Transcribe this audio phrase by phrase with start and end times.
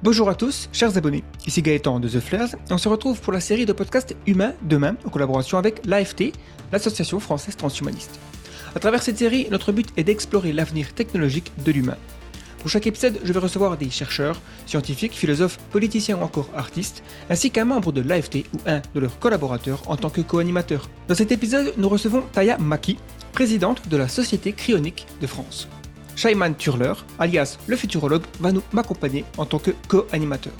[0.00, 1.24] Bonjour à tous, chers abonnés.
[1.44, 4.54] Ici Gaëtan de The Flares et on se retrouve pour la série de podcasts Humains
[4.62, 6.34] demain en collaboration avec l'AFT,
[6.70, 8.20] l'Association française transhumaniste.
[8.76, 11.96] À travers cette série, notre but est d'explorer l'avenir technologique de l'humain.
[12.60, 17.50] Pour chaque épisode, je vais recevoir des chercheurs, scientifiques, philosophes, politiciens ou encore artistes, ainsi
[17.50, 20.88] qu'un membre de l'AFT ou un de leurs collaborateurs en tant que co-animateur.
[21.08, 22.98] Dans cet épisode, nous recevons Taya Maki,
[23.32, 25.68] présidente de la Société Cryonique de France.
[26.18, 30.52] Shaiman Turler, alias le futurologue, va nous m'accompagner en tant que co-animateur.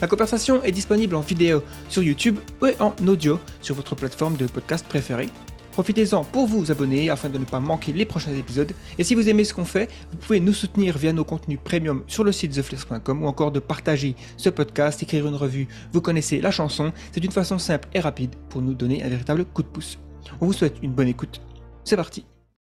[0.00, 4.46] La conversation est disponible en vidéo sur YouTube et en audio sur votre plateforme de
[4.46, 5.28] podcast préférée.
[5.70, 8.72] Profitez-en pour vous abonner afin de ne pas manquer les prochains épisodes.
[8.98, 12.02] Et si vous aimez ce qu'on fait, vous pouvez nous soutenir via nos contenus premium
[12.08, 15.68] sur le site theflex.com ou encore de partager ce podcast, écrire une revue.
[15.92, 19.44] Vous connaissez la chanson, c'est une façon simple et rapide pour nous donner un véritable
[19.44, 20.00] coup de pouce.
[20.40, 21.40] On vous souhaite une bonne écoute.
[21.84, 22.26] C'est parti.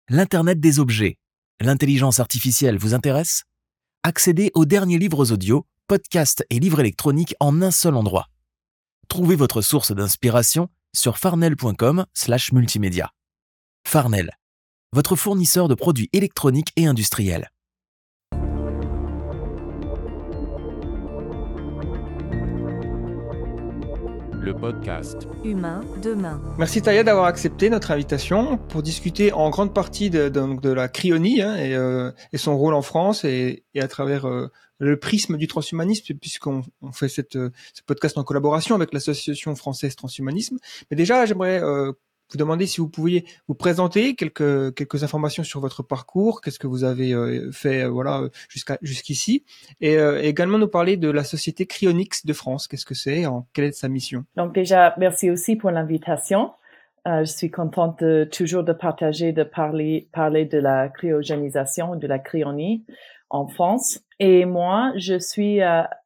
[0.08, 1.16] L'Internet des objets
[1.62, 3.44] L'intelligence artificielle vous intéresse?
[4.02, 8.26] Accédez aux derniers livres audio, podcasts et livres électroniques en un seul endroit.
[9.06, 13.12] Trouvez votre source d'inspiration sur farnel.com/multimédia.
[13.86, 14.36] Farnel,
[14.92, 17.52] votre fournisseur de produits électroniques et industriels.
[24.42, 25.28] Le podcast.
[25.44, 26.42] Humain demain.
[26.58, 30.88] Merci Taya d'avoir accepté notre invitation pour discuter en grande partie de, de, de la
[30.88, 34.98] cryonie hein, et, euh, et, son rôle en France et, et à travers euh, le
[34.98, 39.94] prisme du transhumanisme puisqu'on on fait cette, euh, ce podcast en collaboration avec l'association française
[39.94, 40.58] transhumanisme.
[40.90, 41.92] Mais déjà, j'aimerais euh,
[42.32, 46.66] vous demander si vous pouviez vous présenter quelques quelques informations sur votre parcours, qu'est-ce que
[46.66, 49.44] vous avez euh, fait voilà jusqu'à jusqu'ici,
[49.80, 52.68] et euh, également nous parler de la société Cryonix de France.
[52.68, 54.24] Qu'est-ce que c'est, quelle est sa mission?
[54.36, 56.52] Donc déjà, merci aussi pour l'invitation.
[57.06, 62.06] Euh, je suis contente de, toujours de partager, de parler parler de la cryogénisation, de
[62.06, 62.84] la cryonie
[63.28, 64.00] en France.
[64.20, 65.60] Et moi, je suis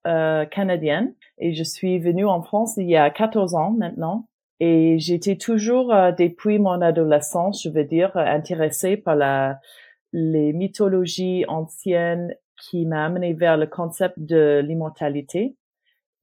[0.05, 4.27] canadienne et je suis venue en France il y a 14 ans maintenant
[4.61, 9.61] et j'étais toujours, euh, depuis mon adolescence, je veux dire, intéressée par la,
[10.13, 15.57] les mythologies anciennes qui m'a amené vers le concept de l'immortalité.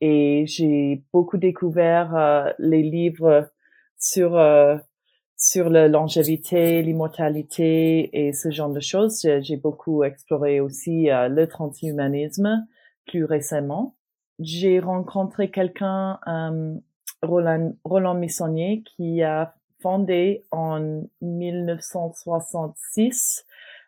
[0.01, 3.49] Et j'ai beaucoup découvert euh, les livres
[3.97, 4.77] sur euh,
[5.37, 9.27] sur la longévité, l'immortalité et ce genre de choses.
[9.41, 12.65] J'ai beaucoup exploré aussi le transhumanisme
[13.07, 13.97] plus récemment.
[14.39, 16.19] J'ai rencontré quelqu'un
[17.23, 23.45] Roland, Roland Missonnier qui a fondé en 1966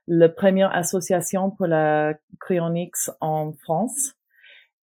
[0.07, 4.13] la première association pour la cryonics en France.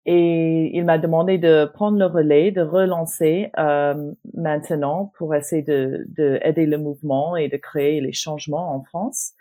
[0.06, 6.06] Et il m'a demandé de prendre le relais, de relancer euh, maintenant pour essayer de,
[6.16, 9.32] de, aider le mouvement et de créer les changements en France.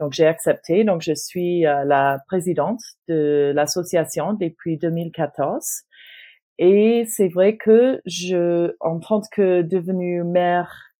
[0.00, 0.82] Donc j'ai accepté.
[0.82, 5.84] Donc je suis euh, la présidente de l'association depuis 2014.
[6.58, 10.92] Et c'est vrai que je, en tant que devenue mère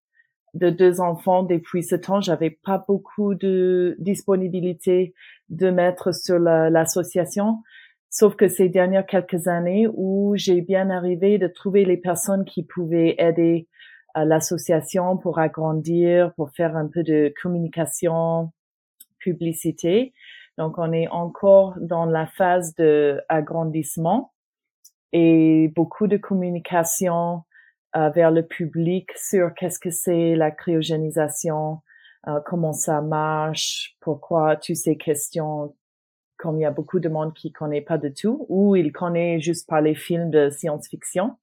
[0.54, 5.14] de deux enfants depuis ce temps, j'avais pas beaucoup de disponibilité
[5.48, 7.62] de mettre sur l'association.
[8.10, 12.62] Sauf que ces dernières quelques années où j'ai bien arrivé de trouver les personnes qui
[12.62, 13.68] pouvaient aider
[14.14, 18.52] l'association pour agrandir, pour faire un peu de communication,
[19.18, 20.12] publicité.
[20.56, 24.32] Donc, on est encore dans la phase de agrandissement
[25.12, 27.42] et beaucoup de communication
[27.96, 31.78] euh, vers le public sur qu'est-ce que c'est la cryogénisation,
[32.26, 35.74] euh, comment ça marche, pourquoi toutes ces questions,
[36.36, 39.40] comme il y a beaucoup de monde qui connaît pas de tout, ou il connaît
[39.40, 41.36] juste par les films de science-fiction.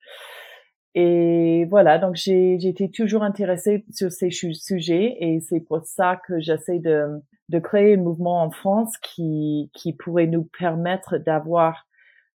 [0.94, 6.40] Et voilà, donc j'ai été toujours intéressée sur ces sujets et c'est pour ça que
[6.40, 11.86] j'essaie de, de créer un mouvement en France qui, qui pourrait nous permettre d'avoir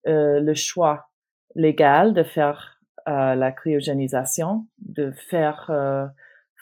[0.06, 1.09] euh, le choix
[1.54, 6.06] légal de faire euh, la cryogénisation, de faire euh,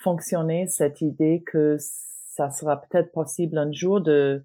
[0.03, 4.45] fonctionner cette idée que ça sera peut-être possible un jour de,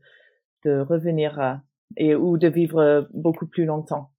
[0.66, 1.62] de revenir à,
[1.98, 4.10] et ou de vivre beaucoup plus longtemps.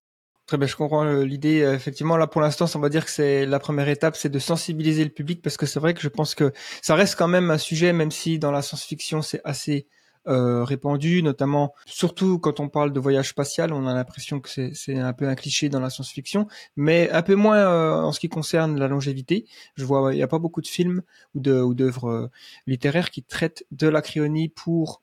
[0.46, 1.60] Très bien, je comprends l'idée.
[1.74, 5.02] Effectivement, là, pour l'instant, on va dire que c'est la première étape, c'est de sensibiliser
[5.02, 6.52] le public, parce que c'est vrai que je pense que
[6.82, 9.88] ça reste quand même un sujet, même si dans la science-fiction, c'est assez
[10.26, 14.98] euh, répandu, notamment surtout quand on parle de voyage spatial, on a l'impression que c'est
[14.98, 18.28] un peu un cliché dans la science-fiction, mais un peu moins euh, en ce qui
[18.28, 19.46] concerne la longévité.
[19.76, 21.02] Je vois, il n'y a pas beaucoup de films
[21.34, 22.30] ou de ou d'œuvres euh,
[22.66, 25.02] littéraires qui traitent de la cryonie pour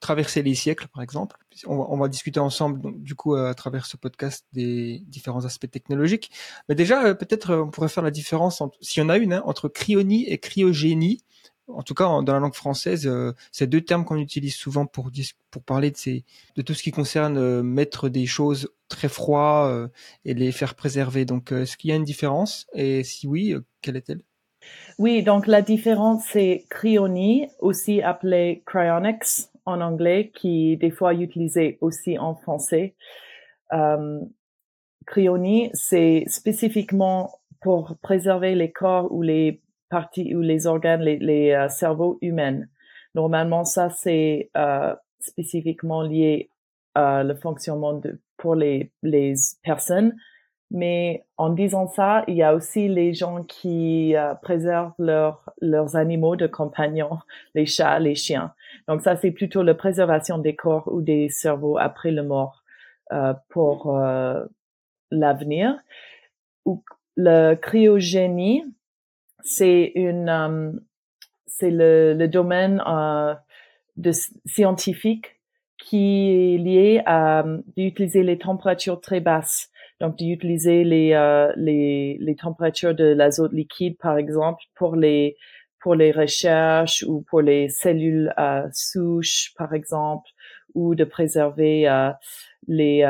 [0.00, 1.36] traverser les siècles, par exemple.
[1.66, 5.44] On va, on va discuter ensemble, donc, du coup, à travers ce podcast, des différents
[5.44, 6.30] aspects technologiques.
[6.68, 9.42] Mais déjà, peut-être, on pourrait faire la différence, entre, s'il y en a une, hein,
[9.44, 11.22] entre cryonie et cryogénie.
[11.68, 15.10] En tout cas dans la langue française, euh, c'est deux termes qu'on utilise souvent pour,
[15.66, 19.88] parler de, tout ce qui concerne euh, mettre des choses très froides euh,
[20.24, 21.24] et les faire préserver.
[21.24, 22.66] Donc, est-ce qu'il y a une différence?
[22.74, 24.22] Et si oui, quelle est-elle?
[24.98, 31.78] Oui, donc la différence, c'est cryonie, aussi appelé cryonics en anglais, qui des fois utilisé
[31.80, 32.94] aussi en français.
[33.72, 34.20] Euh,
[35.06, 41.52] cryonie, c'est spécifiquement pour préserver les corps ou les parties ou les organes, les, les
[41.52, 42.62] euh, cerveaux humains.
[43.14, 46.50] Normalement, ça c'est euh, spécifiquement lié
[46.94, 50.14] à le fonctionnement de, pour les, les personnes.
[50.70, 55.96] Mais en disant ça, il y a aussi les gens qui euh, préservent leurs leurs
[55.96, 57.18] animaux de compagnons,
[57.54, 58.52] les chats, les chiens.
[58.86, 62.62] Donc ça, c'est plutôt la préservation des corps ou des cerveaux après le mort
[63.12, 64.44] euh, pour euh,
[65.10, 65.74] l'avenir.
[66.66, 66.84] Ou
[67.16, 68.64] le cryogénie,
[69.42, 70.72] c'est une, euh,
[71.46, 73.34] c'est le, le, domaine euh,
[73.96, 74.12] de
[74.46, 75.40] scientifique
[75.78, 77.44] qui est lié à
[77.76, 79.68] d'utiliser les températures très basses.
[80.00, 85.36] Donc, d'utiliser les, euh, les, les températures de l'azote liquide, par exemple, pour les,
[85.80, 90.30] pour les recherches ou pour les cellules euh, souches, par exemple,
[90.74, 91.88] ou de préserver
[92.68, 93.02] les,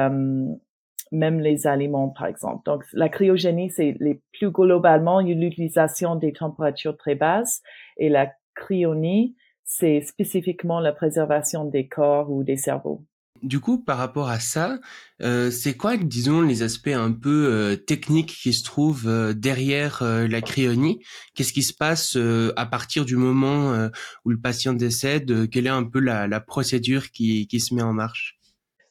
[1.13, 2.63] même les aliments, par exemple.
[2.65, 7.63] Donc, la cryogénie, c'est les plus globalement l'utilisation des températures très basses
[7.97, 13.05] et la cryonie, c'est spécifiquement la préservation des corps ou des cerveaux.
[13.43, 14.81] Du coup, par rapport à ça,
[15.23, 20.03] euh, c'est quoi, disons, les aspects un peu euh, techniques qui se trouvent euh, derrière
[20.03, 21.01] la cryonie?
[21.35, 22.17] Qu'est-ce qui se passe
[22.57, 23.89] à partir du moment
[24.25, 25.49] où le patient décède?
[25.51, 28.39] Quelle est un peu la, la procédure qui, qui se met en marche?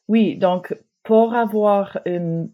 [0.08, 0.74] Oui, donc
[1.08, 2.48] pour avoir un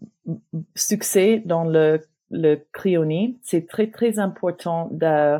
[0.75, 5.37] succès dans le, le cryonie, c'est très, très important de,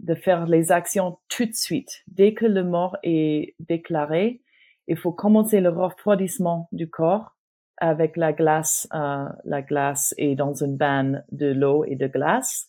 [0.00, 2.02] de faire les actions tout de suite.
[2.08, 4.42] Dès que le mort est déclaré,
[4.88, 7.36] il faut commencer le refroidissement du corps
[7.76, 8.88] avec la glace.
[8.92, 12.66] Euh, la glace est dans une bain de l'eau et de glace.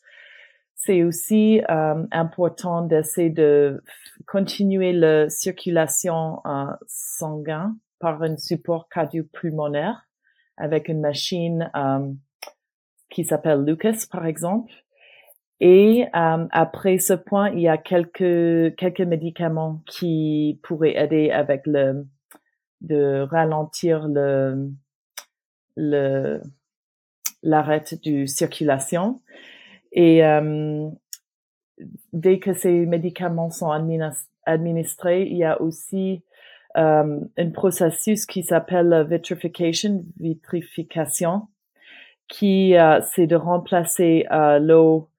[0.76, 3.82] C'est aussi euh, important d'essayer de
[4.28, 10.08] continuer la circulation euh, sanguine par un support cardio-pulmonaire
[10.58, 12.12] avec une machine euh,
[13.10, 14.72] qui s'appelle Lucas, par exemple.
[15.62, 21.64] Et euh, après ce point, il y a quelques quelques médicaments qui pourraient aider avec
[21.66, 22.08] le
[22.82, 24.72] de ralentir le
[25.76, 26.42] le
[27.44, 29.22] l'arrêt du circulation.
[29.92, 30.90] Et euh,
[32.14, 33.72] dès que ces médicaments sont
[34.46, 36.24] administrés, il y a aussi
[36.80, 41.48] euh, un processus qui s'appelle vitrification, vitrification,
[42.30, 45.10] qui euh, c'est de remplacer euh, l'eau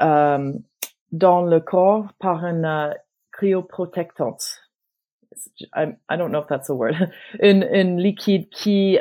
[0.00, 2.92] dans le corps par une
[3.30, 4.62] cryoprotectante.
[5.76, 6.96] I, don't know if that's a word.
[7.40, 8.98] une, liquide qui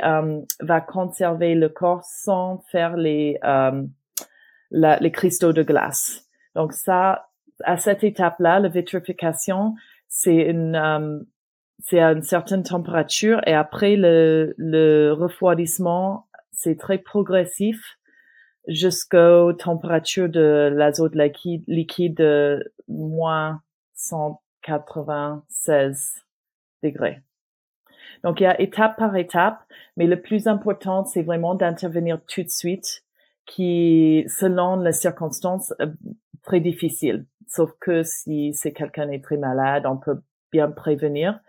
[0.62, 3.40] va conserver le corps sans faire les
[4.72, 6.28] les cristaux de glace.
[6.54, 7.30] Donc ça,
[7.64, 9.74] à cette étape-là, la vitrification,
[10.08, 11.26] c'est une
[11.84, 18.00] c'est à une certaine température et après le, le refroidissement, c'est très progressif
[18.68, 23.62] jusqu'aux températures de l'azote liquide, liquide de moins
[23.96, 26.26] 196
[26.82, 27.22] degrés.
[28.24, 29.60] Donc, il y a étape par étape,
[29.98, 33.04] mais le plus important, c'est vraiment d'intervenir tout de suite,
[33.46, 35.74] qui, selon les circonstances,
[36.44, 37.26] très difficile.
[37.48, 40.22] Sauf que si c'est quelqu'un est très malade, on peut
[40.52, 41.40] bien prévenir.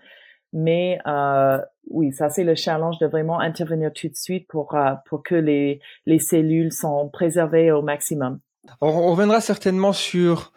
[0.55, 1.59] Mais euh,
[1.91, 5.35] oui, ça c'est le challenge de vraiment intervenir tout de suite pour euh, pour que
[5.35, 8.39] les les cellules sont préservées au maximum.
[8.81, 10.53] On reviendra certainement sur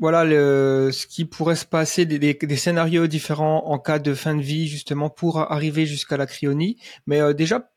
[0.00, 4.34] voilà le, ce qui pourrait se passer, des, des, scénarios différents en cas de fin
[4.34, 6.78] de vie justement pour arriver jusqu'à la cryonie.
[7.06, 7.70] Mais euh, déjà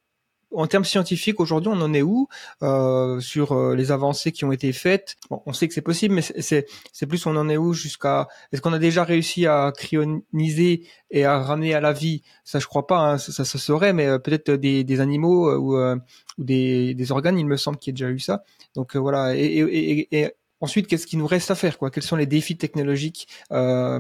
[0.54, 2.28] en termes scientifiques, aujourd'hui, on en est où
[2.62, 5.18] euh, sur euh, les avancées qui ont été faites?
[5.30, 8.62] Bon, On sait que c'est possible, mais c'est plus on en est où jusqu'à Est-ce
[8.62, 12.24] qu'on a déjà réussi à cryoniser et à ramener à la vie?
[12.44, 13.00] Ça, je crois pas.
[13.00, 17.12] Hein, ça, se saurait, mais euh, peut-être des, des, animaux euh, ou, ou des, des,
[17.12, 17.38] organes.
[17.38, 18.44] Il me semble qu'il y a déjà eu ça.
[18.74, 19.36] Donc voilà.
[19.36, 21.92] Et, et, et ensuite, qu'est-ce qui nous reste à faire quoi?
[21.92, 24.00] Quels sont les défis technologiques à,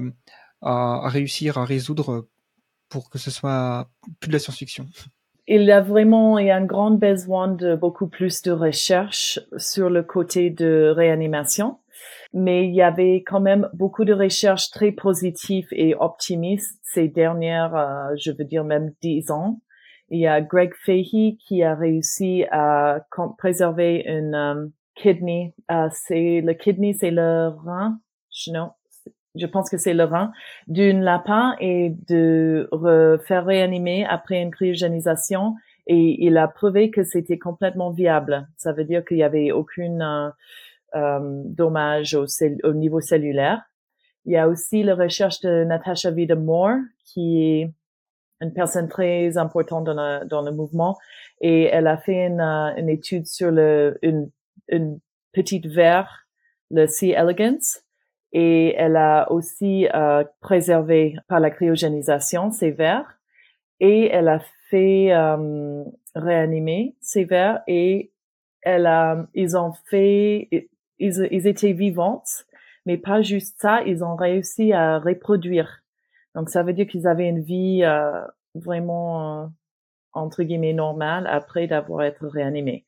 [0.62, 2.27] à réussir à résoudre
[2.89, 3.89] pour que ce soit
[4.22, 4.88] plus de la science-fiction?
[5.48, 9.39] Il y a vraiment il y a un grand besoin de beaucoup plus de recherche
[9.58, 11.80] sur le côté de réanimation.
[12.34, 17.75] Mais il y avait quand même beaucoup de recherches très positives et optimistes ces dernières,
[17.75, 19.62] euh, je veux dire même dix ans.
[20.10, 23.00] Il y a Greg Fahey qui a réussi à
[23.38, 25.54] préserver une um, kidney.
[25.70, 28.00] Uh, c'est le kidney, c'est le rein.
[28.48, 28.72] Non,
[29.36, 30.31] je pense que c'est rein,
[30.67, 32.69] d'une lapin et de
[33.25, 35.55] faire réanimer après une cryogénisation.
[35.88, 38.48] Et il a prouvé que c'était complètement viable.
[38.57, 40.29] Ça veut dire qu'il y avait aucune euh,
[40.96, 42.25] euh dommage au,
[42.63, 43.62] au, niveau cellulaire.
[44.25, 47.74] Il y a aussi la recherche de Natasha Vida Moore, qui est
[48.41, 50.98] une personne très importante dans le, dans le mouvement.
[51.39, 54.29] Et elle a fait une, une étude sur le, une,
[54.67, 55.00] une
[55.31, 56.27] petite verre,
[56.69, 57.13] le C.
[57.17, 57.81] elegans,
[58.31, 63.19] et elle a aussi euh, préservé par la cryogénisation ces vers.
[63.79, 65.84] Et elle a fait euh,
[66.15, 68.12] réanimer ces vers et
[68.62, 70.50] elle a ils ont fait
[71.00, 72.46] ils, ils étaient vivantes
[72.86, 75.84] mais pas juste ça ils ont réussi à reproduire.
[76.36, 79.48] Donc ça veut dire qu'ils avaient une vie euh, vraiment euh,
[80.12, 82.87] entre guillemets normale après d'avoir été réanimés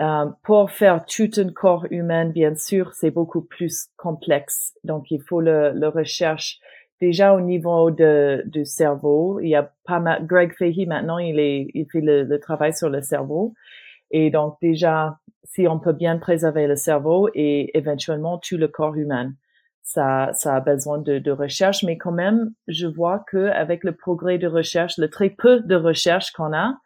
[0.00, 4.74] euh, pour faire tout un corps humain, bien sûr, c'est beaucoup plus complexe.
[4.84, 6.58] Donc, il faut le, le recherche
[7.00, 9.40] déjà au niveau de, du cerveau.
[9.40, 12.72] Il y a pas mal, Greg Fahey maintenant, il est, il fait le, le, travail
[12.72, 13.54] sur le cerveau.
[14.10, 18.94] Et donc, déjà, si on peut bien préserver le cerveau et éventuellement tout le corps
[18.94, 19.32] humain,
[19.82, 21.82] ça, ça a besoin de, de recherche.
[21.82, 25.74] Mais quand même, je vois que avec le progrès de recherche, le très peu de
[25.74, 26.78] recherche qu'on a,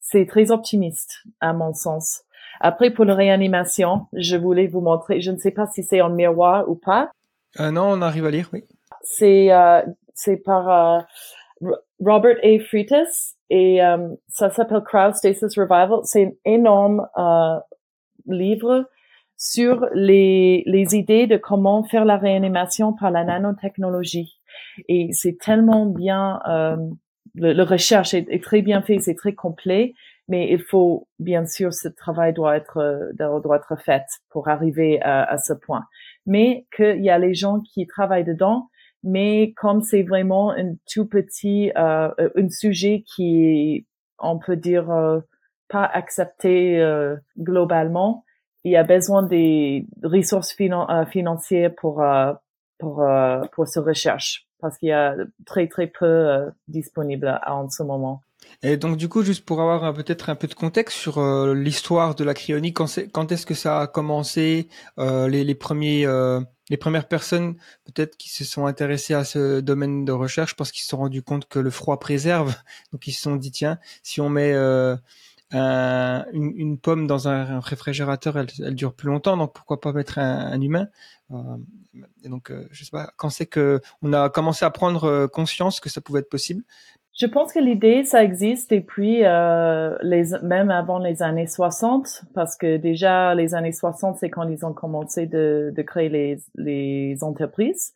[0.00, 2.22] c'est très optimiste, à mon sens.
[2.60, 6.10] Après, pour la réanimation, je voulais vous montrer, je ne sais pas si c'est en
[6.10, 7.10] miroir ou pas.
[7.60, 8.64] Euh, non, on arrive à lire, oui.
[9.02, 9.82] C'est euh,
[10.14, 11.00] c'est par euh,
[12.00, 12.58] Robert A.
[12.58, 16.00] Freitas et euh, ça s'appelle Cryostasis Revival.
[16.04, 17.58] C'est un énorme euh,
[18.26, 18.88] livre
[19.36, 24.38] sur les, les idées de comment faire la réanimation par la nanotechnologie.
[24.88, 26.76] Et c'est tellement bien, euh,
[27.34, 29.94] le, recherche est, est, très bien fait, c'est très complet
[30.28, 35.00] mais il faut bien sûr ce travail doit être euh, doit être fait pour arriver
[35.02, 35.84] à, ce point.
[36.26, 38.68] Mais qu'il y a les gens qui travaillent dedans,
[39.02, 43.86] mais comme c'est vraiment un tout petit euh, un sujet qui
[44.18, 45.20] on peut dire euh,
[45.68, 48.24] pas accepté euh, globalement,
[48.64, 52.04] il y a besoin des ressources finan financières pour
[52.78, 53.06] pour
[53.52, 55.16] pour ce recherche parce qu'il y a
[55.46, 58.22] très très peu disponible en ce moment.
[58.62, 62.14] Et donc du coup, juste pour avoir peut-être un peu de contexte sur euh, l'histoire
[62.14, 67.06] de la cryonie, quand, est-ce que ça a commencé, euh, les, premiers, euh, les premières
[67.06, 70.98] personnes peut-être qui se sont intéressées à ce domaine de recherche parce qu'ils se sont
[70.98, 72.54] rendus compte que le froid préserve,
[72.92, 74.54] donc ils se sont dit tiens, si on met
[75.52, 80.52] un, une, pomme dans un, réfrigérateur, elle, dure plus longtemps, donc pourquoi pas mettre un,
[80.52, 80.88] un humain?
[82.24, 85.88] Et donc, je sais pas quand c'est que on a commencé à prendre conscience que
[85.88, 86.64] ça pouvait être possible?
[87.18, 92.56] Je pense que l'idée, ça existe depuis euh, les, même avant les années 60, parce
[92.56, 97.24] que déjà les années 60, c'est quand ils ont commencé de, de créer les, les
[97.24, 97.92] entreprises.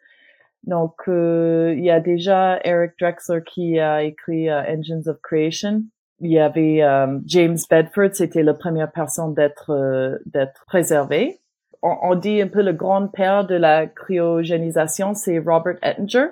[0.65, 5.83] Donc, euh, il y a déjà Eric Drexler qui a écrit euh, Engines of Creation.
[6.19, 11.39] Il y avait euh, James Bedford, c'était la première personne d'être euh, d'être préservé.
[11.81, 16.29] On, on, dit un peu le grand père de la cryogénisation, c'est Robert Ettinger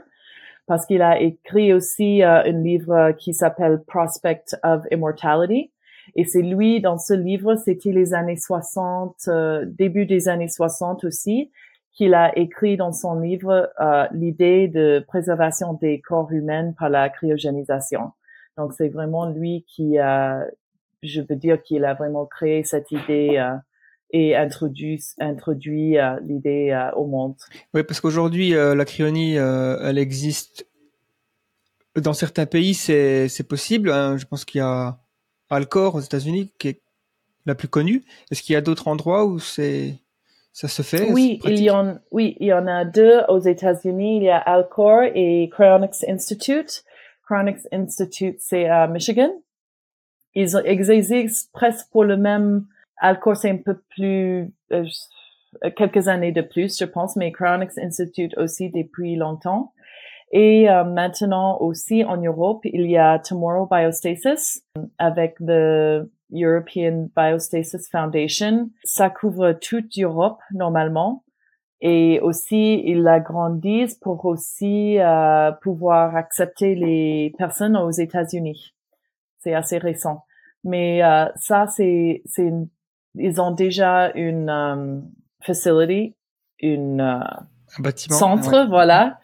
[0.71, 5.73] parce qu'il a écrit aussi euh, un livre qui s'appelle Prospect of Immortality.
[6.15, 11.03] Et c'est lui, dans ce livre, c'était les années 60, euh, début des années 60
[11.03, 11.51] aussi,
[11.91, 17.09] qu'il a écrit dans son livre euh, l'idée de préservation des corps humains par la
[17.09, 18.13] cryogénisation.
[18.57, 20.47] Donc c'est vraiment lui qui a,
[21.03, 23.45] je veux dire qu'il a vraiment créé cette idée
[24.13, 27.37] et introduit, introduit euh, l'idée euh, au monde.
[27.75, 30.67] Oui, parce qu'aujourd'hui, euh, la cryonie, elle existe
[31.97, 33.91] dans certains pays, c'est possible.
[33.91, 34.17] Hein.
[34.17, 34.99] Je pense qu'il y a
[35.49, 36.81] Alcor aux États-Unis qui est
[37.47, 38.05] la plus connue.
[38.31, 39.95] Est-ce qu'il y a d'autres endroits où c'est
[40.53, 44.19] ça se fait Oui, il y en oui, il y en a deux aux États-Unis.
[44.19, 46.85] Il y a Alcor et Cryonics Institute.
[47.25, 49.31] Cryonics Institute, c'est à Michigan.
[50.35, 52.67] Ils, ils existent presque pour le même
[53.01, 54.85] Alcor, c'est un peu plus, euh,
[55.77, 59.73] quelques années de plus, je pense, mais Cryonics Institute aussi depuis longtemps.
[60.33, 64.63] Et euh, maintenant aussi en Europe, il y a Tomorrow Biostasis
[64.99, 68.71] avec le European Biostasis Foundation.
[68.85, 71.25] Ça couvre toute l'Europe normalement.
[71.81, 78.75] Et aussi, ils l'agrandissent pour aussi euh, pouvoir accepter les personnes aux États-Unis.
[79.39, 80.25] C'est assez récent.
[80.63, 82.69] Mais euh, ça, c'est c'est une
[83.15, 86.15] ils ont déjà une um, facility,
[86.61, 87.21] une euh,
[87.79, 89.19] un bâtiment, centre, voilà,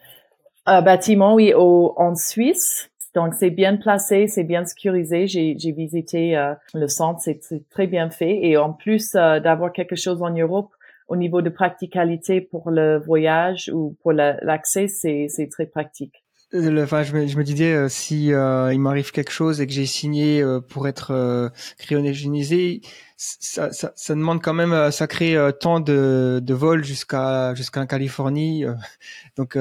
[0.65, 2.89] un bâtiment, oui, au, en Suisse.
[3.15, 5.27] Donc c'est bien placé, c'est bien sécurisé.
[5.27, 7.39] J'ai, j'ai visité euh, le centre, c'est,
[7.69, 8.45] très bien fait.
[8.45, 10.71] Et en plus d'avoir quelque chose en Europe,
[11.07, 16.23] au niveau de practicalité pour le voyage ou pour l'accès, c'est c'est très pratique.
[16.53, 19.73] Enfin, je me, je me disais euh, si euh, il m'arrive quelque chose et que
[19.73, 22.79] j'ai signé euh, pour être euh, cryogénisé,
[23.17, 28.63] ça, ça, ça, demande quand même un sacré temps de, de vol jusqu'à jusqu'en Californie,
[29.37, 29.57] donc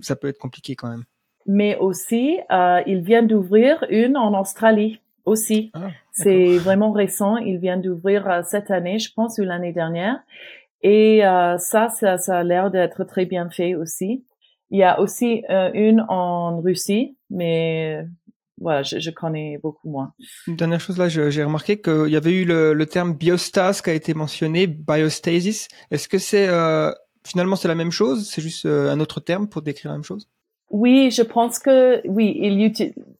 [0.00, 1.04] ça peut être compliqué quand même.
[1.46, 2.38] Mais aussi,
[2.86, 5.72] il vient d'ouvrir une en Australie aussi.
[5.74, 7.36] Ah, c'est vraiment récent.
[7.36, 10.20] Il vient d'ouvrir cette année, je pense, ou l'année dernière.
[10.82, 11.22] Et
[11.58, 14.24] ça, ça, ça a l'air d'être très bien fait aussi.
[14.70, 18.04] Il y a aussi euh, une en Russie, mais
[18.60, 20.12] voilà, je, je, connais beaucoup moins.
[20.46, 23.90] Une dernière chose là, j'ai remarqué qu'il y avait eu le, le, terme biostase qui
[23.90, 25.68] a été mentionné, biostasis.
[25.90, 26.92] Est-ce que c'est euh,
[27.24, 28.28] finalement c'est la même chose?
[28.28, 30.28] C'est juste euh, un autre terme pour décrire la même chose?
[30.70, 32.38] Oui, je pense que oui.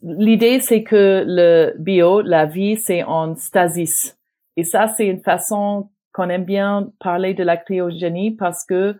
[0.02, 4.16] L'idée c'est que le bio, la vie, c'est en stasis.
[4.56, 8.96] Et ça, c'est une façon qu'on aime bien parler de la cryogénie parce que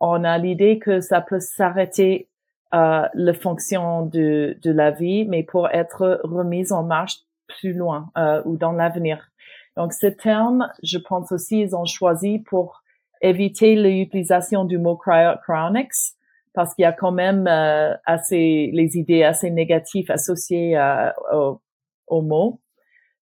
[0.00, 2.28] on a l'idée que ça peut s'arrêter
[2.74, 8.10] euh, la fonction de, de la vie, mais pour être remise en marche plus loin
[8.16, 9.30] euh, ou dans l'avenir.
[9.76, 12.82] Donc, ce terme, je pense aussi, ils ont choisi pour
[13.22, 15.92] éviter l'utilisation du mot cryonics
[16.54, 21.60] parce qu'il y a quand même euh, assez les idées assez négatives associées euh, au,
[22.08, 22.60] au mot.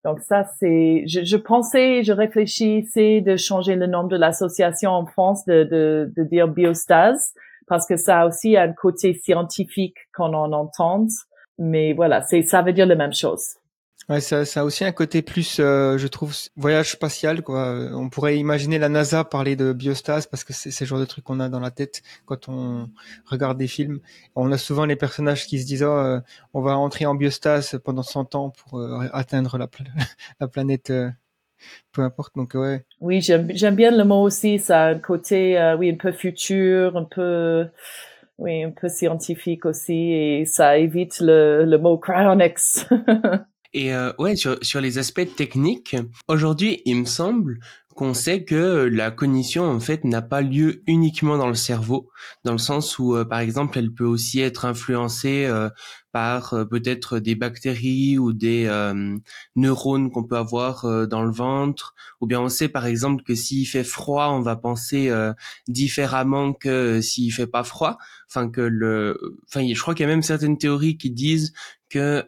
[0.05, 5.05] Donc ça, c'est, je, je, pensais, je réfléchissais de changer le nom de l'association en
[5.05, 7.33] France, de, de, de dire biostase,
[7.67, 11.05] parce que ça a aussi un côté scientifique qu'on en entend.
[11.57, 13.58] Mais voilà, c'est, ça veut dire la même chose.
[14.07, 17.43] Ouais, ça, a aussi un côté plus, euh, je trouve, voyage spatial.
[17.47, 21.23] On pourrait imaginer la NASA parler de biostase parce que c'est ce genre de truc
[21.23, 22.89] qu'on a dans la tête quand on
[23.25, 23.99] regarde des films.
[24.35, 26.19] On a souvent les personnages qui se disent oh, euh,
[26.55, 29.69] on va entrer en biostase pendant 100 ans pour euh, atteindre la,
[30.39, 30.91] la planète.
[31.91, 32.85] peu importe, donc ouais.
[33.01, 34.57] Oui, j'aime bien le mot aussi.
[34.57, 37.67] Ça a un côté, oui, un peu futur, un peu,
[38.39, 42.87] oui, un peu scientifique aussi, et ça évite le, le mot cryonics.
[43.73, 45.95] Et euh, ouais, sur, sur les aspects techniques,
[46.27, 47.59] aujourd'hui, il me semble
[47.99, 52.09] qu'on sait que la cognition en fait n'a pas lieu uniquement dans le cerveau,
[52.45, 55.69] dans le sens où euh, par exemple elle peut aussi être influencée euh,
[56.11, 58.69] par euh, peut-être des bactéries ou des
[59.55, 63.65] neurones qu'on peut avoir dans le ventre, ou bien on sait par exemple que s'il
[63.67, 65.11] fait froid on va penser
[65.67, 67.97] différemment que s'il fait pas froid,
[68.29, 71.53] enfin que le, enfin je crois qu'il y a même certaines théories qui disent
[71.89, 72.23] que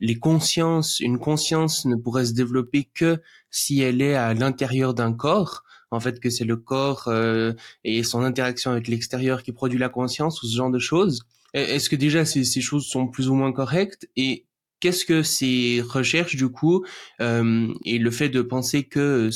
[0.00, 5.12] les consciences, une conscience ne pourrait se développer que si elle est à l'intérieur d'un
[5.12, 7.52] corps, en fait que c'est le corps euh,
[7.84, 11.22] et son interaction avec l'extérieur qui produit la conscience ou ce genre de choses.
[11.56, 14.08] Est-ce que déjà ces, ces, choses sont plus ou moins correctes?
[14.16, 14.46] Et
[14.80, 16.84] qu'est-ce que ces recherches du coup
[17.20, 19.30] euh, et le fait de penser que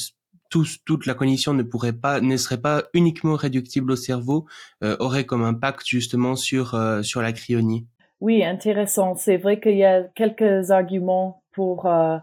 [0.51, 4.47] toute la cognition ne pourrait pas, ne serait pas uniquement réductible au cerveau,
[4.83, 7.87] euh, aurait comme impact justement sur euh, sur la cryonie?
[8.21, 9.15] Oui, intéressant.
[9.15, 12.19] C'est vrai qu'il y a quelques arguments pour euh,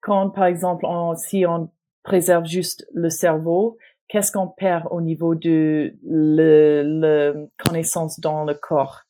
[0.00, 1.70] quand, par exemple, si on
[2.04, 3.76] préserve juste le cerveau,
[4.08, 9.05] qu'est-ce qu'on perd au niveau de la connaissance dans le corps?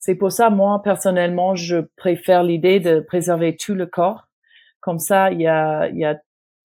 [0.00, 4.26] C'est pour ça, moi, personnellement, je préfère l'idée de préserver tout le corps.
[4.80, 6.18] Comme ça, il y a, y a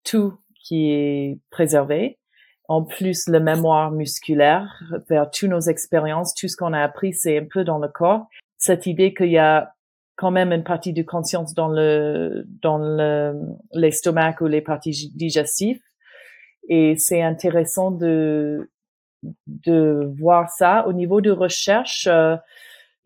[0.04, 2.18] tout qui est préservé.
[2.68, 7.38] En plus, le mémoire musculaire vers toutes nos expériences, tout ce qu'on a appris, c'est
[7.38, 8.26] un peu dans le corps.
[8.56, 9.74] Cette idée qu'il y a
[10.16, 13.34] quand même une partie de conscience dans le dans le
[13.72, 15.82] l'estomac ou les parties digestives
[16.68, 18.70] et c'est intéressant de
[19.46, 22.36] de voir ça au niveau de recherche euh,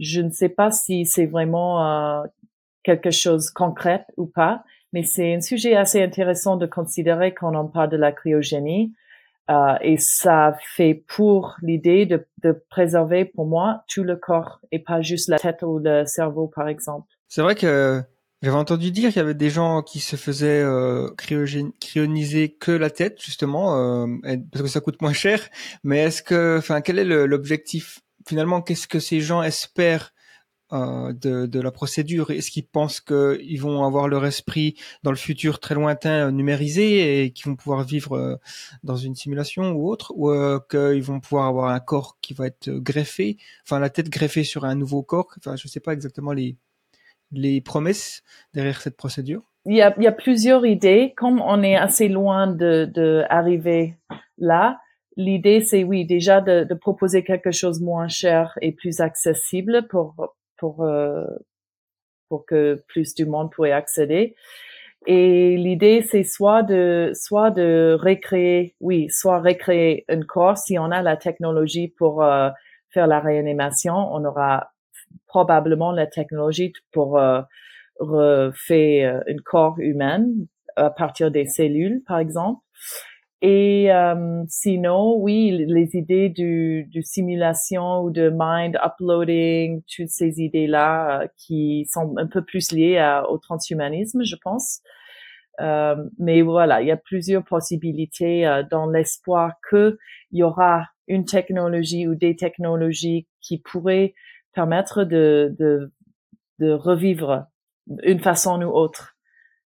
[0.00, 2.24] je ne sais pas si c'est vraiment euh,
[2.82, 7.68] quelque chose concret ou pas mais c'est un sujet assez intéressant de considérer quand on
[7.68, 8.92] parle de la cryogénie
[9.50, 14.78] euh, et ça fait pour l'idée de, de, préserver pour moi tout le corps et
[14.78, 17.08] pas juste la tête ou le cerveau, par exemple.
[17.26, 18.00] C'est vrai que
[18.42, 21.08] j'avais entendu dire qu'il y avait des gens qui se faisaient euh,
[21.80, 24.06] cryoniser que la tête, justement, euh,
[24.52, 25.48] parce que ça coûte moins cher.
[25.82, 28.00] Mais est-ce que, enfin, quel est l'objectif?
[28.30, 30.14] Finalement Qu'est-ce que ces gens espèrent
[30.72, 32.30] euh, de, la procédure?
[32.30, 37.24] Est-ce qu'ils pensent qu'ils vont avoir leur esprit dans le futur très lointain euh, numérisé
[37.24, 38.36] et qu'ils vont pouvoir vivre euh,
[38.84, 40.12] dans une simulation ou autre?
[40.14, 40.30] Ou
[40.70, 44.64] qu'ils vont pouvoir avoir un corps qui va être greffé, enfin la tête greffée sur
[44.64, 45.34] un nouveau corps?
[45.38, 46.56] Enfin, je ne sais pas exactement les,
[47.64, 48.22] promesses
[48.54, 49.42] derrière cette procédure.
[49.66, 51.14] Il y a, il y a plusieurs idées.
[51.16, 53.96] Comme on est assez loin de, de arriver
[54.38, 54.78] là,
[55.16, 60.36] l'idée c'est oui déjà de, de proposer quelque chose moins cher et plus accessible pour
[60.56, 61.24] pour euh,
[62.28, 64.34] pour que plus du monde pourrait accéder.
[65.06, 70.90] Et l'idée, c'est soit de, soit de recréer, oui, soit recréer un corps si on
[70.90, 72.50] a la technologie pour euh,
[72.90, 73.94] faire la réanimation.
[73.94, 74.72] On aura
[75.26, 77.40] probablement la technologie pour euh,
[77.98, 80.26] refaire un corps humain
[80.76, 82.60] à partir des cellules, par exemple.
[83.42, 90.40] Et euh, sinon, oui, les idées du, du, simulation ou de mind uploading, toutes ces
[90.42, 94.82] idées-là euh, qui sont un peu plus liées au transhumanisme, je pense.
[95.60, 99.96] Euh, mais voilà, il y a plusieurs possibilités euh, dans l'espoir qu'il
[100.32, 104.14] y aura une technologie ou des technologies qui pourraient
[104.54, 105.92] permettre de, de,
[106.60, 107.46] de revivre
[108.04, 109.16] une façon ou autre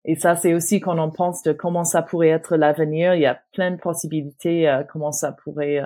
[0.06, 3.16] et ça, c'est aussi quand on pense de comment ça pourrait être l'avenir.
[3.16, 5.82] Il y a plein de possibilités, euh, comment ça pourrait,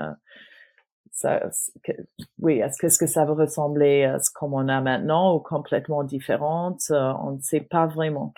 [1.23, 1.39] euh,
[2.39, 6.82] oui, est-ce que, ça va ressembler à ce qu'on a maintenant ou complètement différente?
[6.89, 8.34] Euh, on ne sait pas vraiment.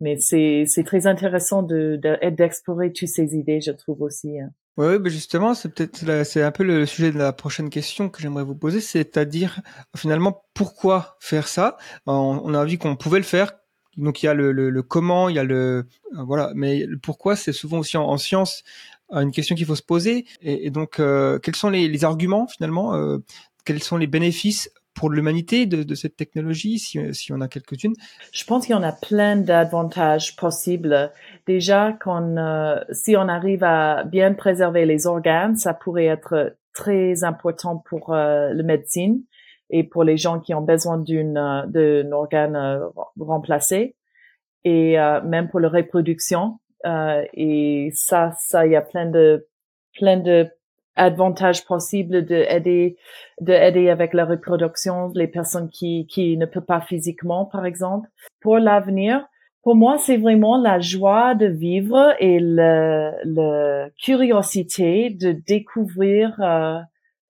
[0.00, 4.40] Mais c'est, très intéressant de, d'explorer toutes ces idées, je trouve aussi.
[4.40, 4.50] Hein.
[4.78, 8.22] Oui, mais justement, c'est peut-être c'est un peu le sujet de la prochaine question que
[8.22, 9.60] j'aimerais vous poser, c'est-à-dire
[9.94, 11.76] finalement pourquoi faire ça?
[12.06, 13.59] On a vu qu'on pouvait le faire
[13.96, 17.36] donc il y a le, le, comment, il y a le euh, voilà, mais pourquoi
[17.36, 18.62] c'est souvent aussi en, science
[19.12, 20.26] euh, une question qu'il faut se poser.
[20.42, 22.94] Et, donc euh, quels sont les, arguments finalement
[23.64, 27.94] Quels sont les bénéfices pour l'humanité de, cette technologie, si, si on a quelques-unes?
[28.32, 31.10] Je pense qu'il y en a plein d'avantages possibles.
[31.46, 32.36] Déjà, quand,
[32.92, 38.52] si on arrive à bien préserver les organes, ça pourrait être très important pour euh,
[38.52, 39.22] la médecine
[39.70, 42.86] et pour les gens qui ont besoin d'une euh, d'un organe euh,
[43.18, 43.96] remplacé.
[44.64, 46.58] Et euh, même pour la reproduction
[47.34, 49.46] et ça ça il y a plein de
[49.98, 50.48] plein de
[50.96, 52.96] avantages possibles de aider
[53.40, 58.08] de aider avec la reproduction les personnes qui qui ne peuvent pas physiquement par exemple.
[58.40, 59.26] Pour l'avenir
[59.62, 66.34] pour moi c'est vraiment la joie de vivre et le, le curiosité de découvrir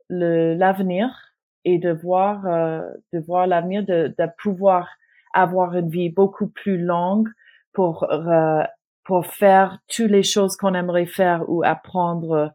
[0.09, 1.30] le l'avenir
[1.65, 4.89] et de voir euh, de voir l'avenir de, de pouvoir
[5.35, 7.29] avoir une vie beaucoup plus longue
[7.73, 8.63] pour euh,
[9.05, 12.53] pour faire toutes les choses qu'on aimerait faire ou apprendre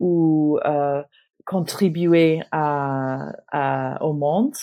[0.00, 1.02] ou euh,
[1.44, 4.54] contribuer à, à, au monde.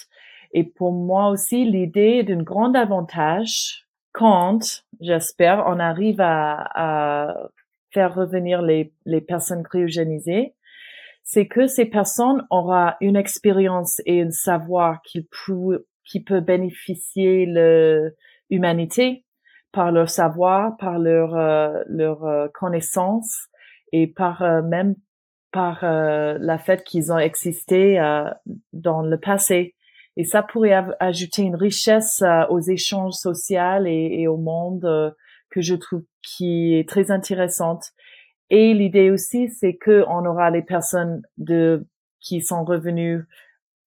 [0.54, 7.50] Et pour moi aussi, l'idée d'un grand avantage quand, j'espère, on arrive à, à
[7.92, 10.54] faire revenir les, les personnes cryogénisées,
[11.26, 17.48] c'est que ces personnes auront une expérience et un savoir qui peut, qui peut bénéficier
[18.50, 19.26] l'humanité
[19.72, 23.48] par leur savoir, par leur euh, euh, connaissance
[23.92, 24.96] et par euh, même
[25.52, 27.98] par la fait qu'ils ont existé
[28.74, 29.74] dans le passé.
[30.18, 35.16] Et ça pourrait ajouter une richesse aux échanges sociaux et, et au monde
[35.50, 37.86] que je trouve qui est très intéressante.
[38.50, 41.86] Et l'idée aussi, c'est que on aura les personnes de
[42.20, 43.26] qui sont revenues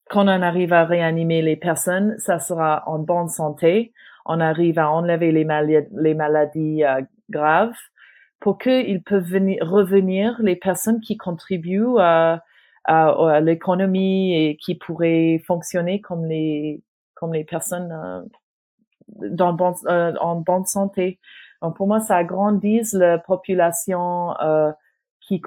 [0.08, 3.92] quand on arrive à réanimer les personnes, ça sera en bonne santé.
[4.24, 7.76] On arrive à enlever les, maladies euh, graves
[8.40, 12.42] pour qu'ils peuvent venir, revenir les personnes qui contribuent à,
[12.84, 16.82] à, l'économie et qui pourraient fonctionner comme les
[17.14, 18.22] comme les personnes euh,
[19.30, 21.18] dans bon, euh, en bonne santé.
[21.62, 24.70] Donc pour moi, ça agrandit la population euh,
[25.20, 25.40] qui,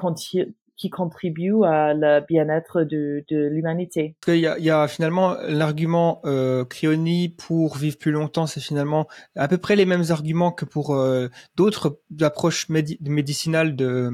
[0.77, 4.15] qui contribue à le bien-être de, de l'humanité.
[4.27, 9.47] Il il y a finalement l'argument euh, cryonie pour vivre plus longtemps, c'est finalement à
[9.47, 14.11] peu près les mêmes arguments que pour euh, d'autres approches médicinales de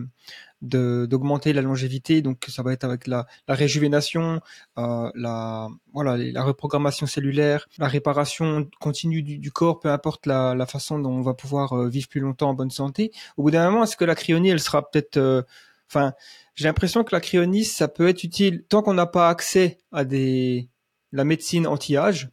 [0.62, 2.22] d'augmenter la longévité.
[2.22, 4.42] Donc ça va être avec la, la réjuvénation,
[4.78, 10.56] euh, la voilà la reprogrammation cellulaire, la réparation continue du, du corps, peu importe la,
[10.56, 13.12] la, façon dont on va pouvoir euh, vivre plus longtemps en bonne santé.
[13.38, 15.44] Au bout d'un moment, est-ce que la cryonie, elle sera peut-être, euh,
[15.90, 16.14] enfin,
[16.56, 20.06] j'ai l'impression que la cryonie, ça peut être utile tant qu'on n'a pas accès à
[20.06, 20.70] des
[21.12, 22.30] la médecine anti-âge.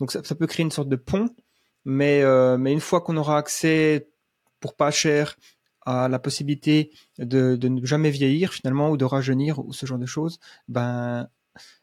[0.00, 1.28] Donc ça, ça, peut créer une sorte de pont,
[1.84, 4.08] mais euh, mais une fois qu'on aura accès
[4.60, 5.36] pour pas cher
[5.88, 10.06] à la possibilité de, ne jamais vieillir finalement ou de rajeunir ou ce genre de
[10.06, 11.28] choses, ben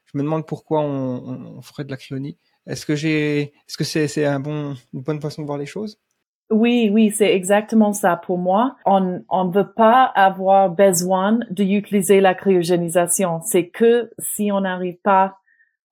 [0.06, 2.38] je me demande pourquoi on, ferait de la cryonie.
[2.68, 5.66] Est-ce que j'ai, est-ce que c'est c'est un bon une bonne façon de voir les
[5.66, 6.00] choses?
[6.52, 8.76] Oui, oui, c'est exactement ça pour moi.
[8.86, 13.42] On on ne veut pas avoir besoin d'utiliser la cryogénisation.
[13.42, 15.40] C'est que si on n'arrive pas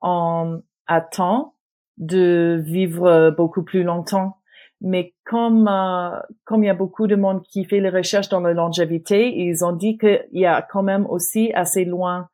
[0.01, 1.55] en à temps
[1.97, 4.37] de vivre beaucoup plus longtemps
[4.83, 8.41] mais comme euh, comme il y a beaucoup de monde qui fait les recherches dans
[8.41, 12.27] la longévité, ils ont dit qu'il y a quand même aussi assez loin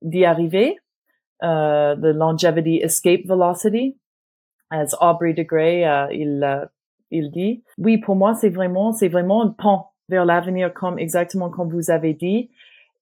[0.00, 0.78] d'y arriver.
[1.42, 3.96] Euh, the longevity escape velocity,
[4.70, 6.68] as Aubrey de Grey, euh, il
[7.10, 7.64] il dit.
[7.78, 11.90] Oui, pour moi, c'est vraiment, c'est vraiment un pan vers l'avenir, comme exactement comme vous
[11.90, 12.50] avez dit.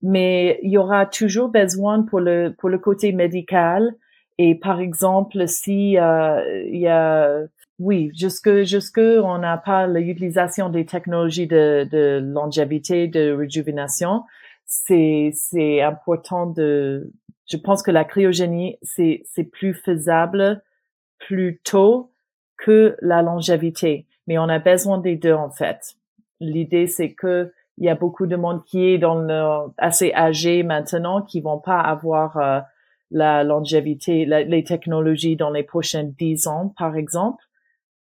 [0.03, 3.95] Mais il y aura toujours besoin pour le pour le côté médical.
[4.39, 7.47] Et par exemple, si euh, il y a
[7.79, 14.25] oui, jusque jusque on n'a pas l'utilisation des technologies de, de longévité, de réjuvénation,
[14.65, 17.13] c'est c'est important de.
[17.51, 20.63] Je pense que la cryogénie c'est c'est plus faisable
[21.19, 22.13] plus tôt
[22.57, 25.97] que la longévité, mais on a besoin des deux en fait.
[26.41, 30.63] L'idée c'est que il y a beaucoup de monde qui est dans le, assez âgé
[30.63, 32.61] maintenant qui vont pas avoir euh,
[33.11, 37.46] la longévité, les technologies dans les prochains dix ans, par exemple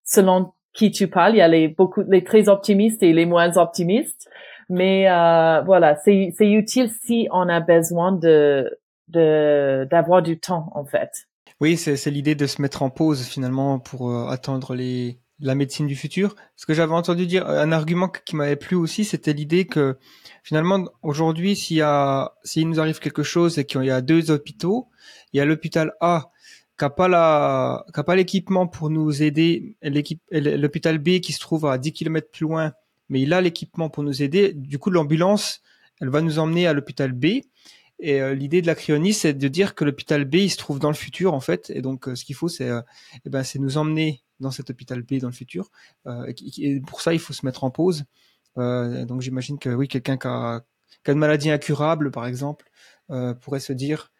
[0.05, 1.33] selon qui tu parles.
[1.33, 4.29] Il y a les beaucoup les très optimistes et les moins optimistes.
[4.69, 8.77] Mais euh, voilà, c'est c'est utile si on a besoin de
[9.09, 11.27] de d'avoir du temps en fait.
[11.61, 15.55] Oui, c'est c'est l'idée de se mettre en pause finalement pour euh, attendre les la
[15.55, 16.35] médecine du futur.
[16.55, 19.97] Ce que j'avais entendu dire, un argument qui m'avait plu aussi, c'était l'idée que
[20.43, 21.85] finalement aujourd'hui, s'il
[22.43, 24.87] s'il nous arrive quelque chose et qu'il y a deux hôpitaux,
[25.33, 26.31] il y a l'hôpital A
[26.77, 29.77] qui pas la, pas l'équipement pour nous aider,
[30.31, 32.73] l'hôpital B qui se trouve à 10 km plus loin,
[33.09, 34.53] mais il a l'équipement pour nous aider.
[34.53, 35.61] Du coup, l'ambulance,
[36.01, 37.25] elle va nous emmener à l'hôpital B.
[37.99, 40.79] Et euh, l'idée de la cryonie, c'est de dire que l'hôpital B, il se trouve
[40.79, 41.69] dans le futur, en fait.
[41.73, 42.81] Et donc, euh, ce qu'il faut, c'est, euh,
[43.25, 45.71] eh ben, c'est nous emmener dans cet hôpital B dans le futur.
[46.05, 48.03] et pour ça, il faut se mettre en pause.
[48.57, 50.61] donc, j'imagine que oui, quelqu'un qui a,
[51.05, 52.69] qui a une maladie incurable, par exemple,
[53.39, 54.11] pourrait se dire,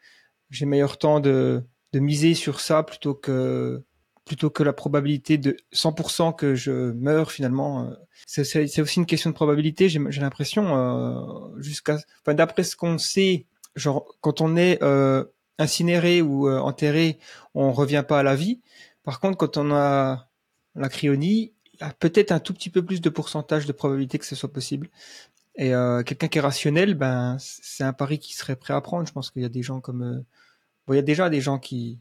[0.48, 1.62] j'ai meilleur temps de
[1.96, 3.82] de miser sur ça plutôt que
[4.26, 7.88] plutôt que la probabilité de 100% que je meurs finalement.
[7.88, 7.94] Euh,
[8.26, 13.46] c'est aussi une question de probabilité, j'ai l'impression, euh, jusqu'à, enfin, d'après ce qu'on sait,
[13.76, 15.24] genre quand on est euh,
[15.58, 17.18] incinéré ou enterré,
[17.54, 18.60] on revient pas à la vie.
[19.04, 20.28] Par contre, quand on a
[20.74, 24.18] la cryonie, il y a peut-être un tout petit peu plus de pourcentage de probabilité
[24.18, 24.90] que ce soit possible.
[25.54, 25.70] Et
[26.04, 29.06] quelqu'un qui est rationnel, ben c'est un pari qui serait prêt à prendre.
[29.06, 30.24] Je pense qu'il y a des gens comme
[30.88, 31.98] Il y a déjà des gens qui,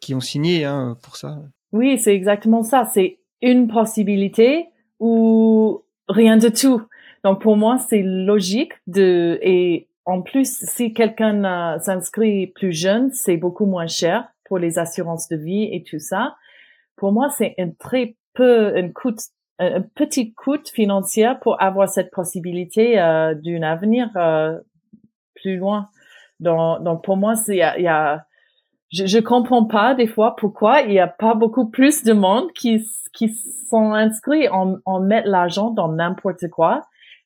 [0.00, 1.38] qui ont signé hein, pour ça.
[1.72, 2.88] Oui, c'est exactement ça.
[2.92, 4.66] C'est une possibilité
[4.98, 6.82] ou rien de tout.
[7.24, 13.36] Donc pour moi, c'est logique de et en plus, si quelqu'un s'inscrit plus jeune, c'est
[13.36, 16.36] beaucoup moins cher pour les assurances de vie et tout ça.
[16.96, 19.14] Pour moi, c'est un très peu un coût
[19.60, 24.58] un petit coût financier pour avoir cette possibilité euh, d'un avenir euh,
[25.34, 25.90] plus loin.
[26.40, 28.24] Donc, donc pour moi, c'est il y a,
[28.92, 32.52] je, je comprends pas des fois pourquoi il y a pas beaucoup plus de monde
[32.52, 33.32] qui qui
[33.68, 36.82] sont inscrits en en mettre l'argent dans n'importe quoi.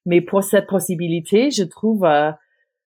[0.07, 2.31] Mais pour cette possibilité, je trouve euh,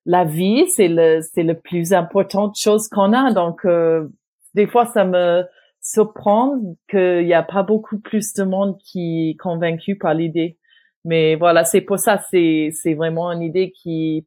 [0.07, 3.33] la vie c'est le c'est le plus importante chose qu'on a.
[3.33, 4.09] Donc euh,
[4.55, 5.45] des fois ça me
[5.81, 6.59] surprend
[6.91, 10.59] qu'il y a pas beaucoup plus de monde qui est convaincu par l'idée.
[11.05, 14.27] Mais voilà, c'est pour ça, c'est c'est vraiment une idée qui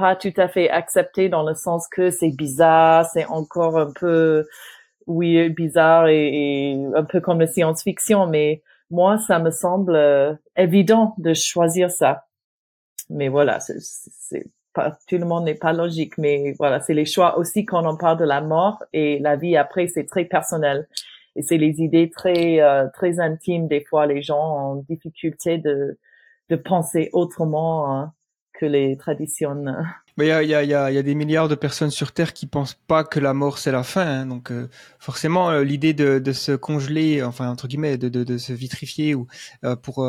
[0.00, 4.46] pas tout à fait accepté dans le sens que c'est bizarre, c'est encore un peu
[5.06, 11.14] oui bizarre et, un peu comme la science-fiction, mais moi ça me semble euh, évident
[11.18, 12.24] de choisir ça.
[13.10, 17.38] Mais voilà, c'est pas tout le monde n'est pas logique, mais voilà, c'est les choix
[17.38, 20.88] aussi quand on parle de la mort et la vie après, c'est très personnel
[21.36, 23.68] et c'est les idées très euh, très intimes.
[23.68, 25.98] Des fois, les gens ont difficulté de
[26.50, 27.92] de penser autrement.
[27.94, 28.12] Hein
[28.66, 29.64] les traditions.
[30.18, 33.58] Il y a, des milliards de personnes sur Terre qui pensent pas que la mort
[33.58, 34.06] c'est la fin.
[34.06, 34.26] Hein.
[34.26, 34.68] donc euh,
[34.98, 39.26] forcément, euh, l'idée de, se congeler, enfin entre guillemets, de, de, de se vitrifier ou
[39.64, 40.06] euh, pour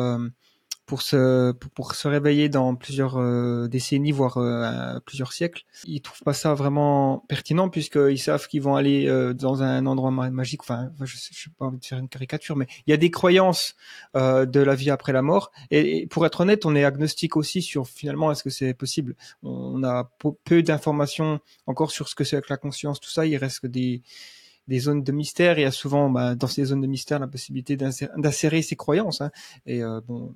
[0.86, 5.64] pour se pour, se réveiller dans plusieurs euh, décennies voire euh, plusieurs siècles.
[5.84, 10.10] Ils trouvent pas ça vraiment pertinent puisqu'ils savent qu'ils vont aller euh, dans un endroit
[10.10, 10.62] magique.
[10.62, 13.74] Enfin je sais, pas envie de faire une caricature mais il y a des croyances
[14.14, 15.52] de la vie après la mort.
[15.70, 19.16] Et, pour être honnête on est agnostique aussi sur finalement est-ce que c'est possible.
[19.42, 20.10] On a
[20.44, 23.26] peu d'informations encore sur ce que c'est avec la conscience tout ça.
[23.26, 24.02] Il reste que des
[24.68, 25.58] des zones de mystère.
[25.58, 29.20] Il y a souvent bah, dans ces zones de mystère la possibilité d'insérer ses croyances.
[29.20, 29.30] Hein.
[29.66, 30.34] Et euh, bon,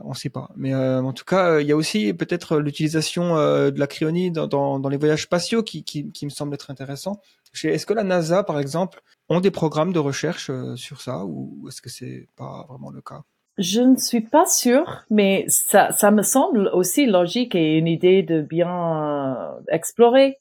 [0.00, 0.50] on ne sait pas.
[0.56, 4.30] Mais euh, en tout cas, euh, il y a aussi peut-être l'utilisation de la cryonie
[4.30, 7.20] dans, les voyages spatiaux qui, me semble être intéressant.
[7.62, 11.80] Est-ce que la NASA, par exemple, ont des programmes de recherche sur ça ou est-ce
[11.80, 13.22] que c'est pas vraiment le cas?
[13.56, 18.40] Je ne suis pas sûre, mais ça me semble aussi logique et une idée de
[18.40, 20.38] bien explorer.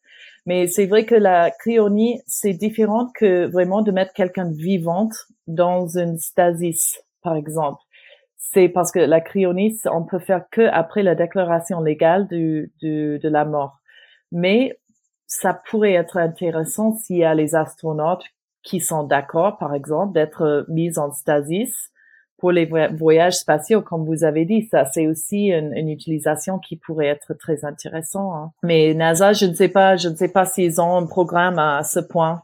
[0.48, 5.14] Mais c'est vrai que la cryonie, c'est différent que vraiment de mettre quelqu'un vivante
[5.46, 7.82] dans une stasis, par exemple.
[8.38, 13.20] C'est parce que la cryonie, on peut faire que après la déclaration légale du, du,
[13.20, 13.80] de la mort.
[14.32, 14.80] Mais
[15.26, 18.24] ça pourrait être intéressant s'il y a les astronautes
[18.64, 21.92] qui sont d'accord, par exemple, d'être mis en stasis
[22.38, 26.76] pour les voyages spatiaux, comme vous avez dit, ça c'est aussi une, une, utilisation qui
[26.76, 28.34] pourrait être très intéressant.
[28.36, 28.52] Hein.
[28.64, 31.84] Mais NASA, je ne sais pas, je ne sais pas s'ils ont un programme à
[31.84, 32.44] ce point.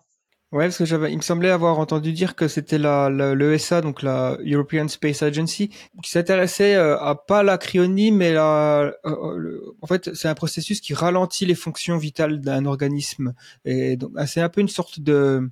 [0.53, 4.03] Ouais, parce que j'avais, il me semblait avoir entendu dire que c'était la, l'ESA, donc
[4.03, 5.69] la European Space Agency,
[6.03, 10.36] qui s'intéressait euh, à pas la cryonie, mais la, euh, euh, en fait, c'est un
[10.36, 13.34] processus qui ralentit les fonctions vitales d'un organisme,
[13.65, 15.49] et donc c'est un peu une sorte de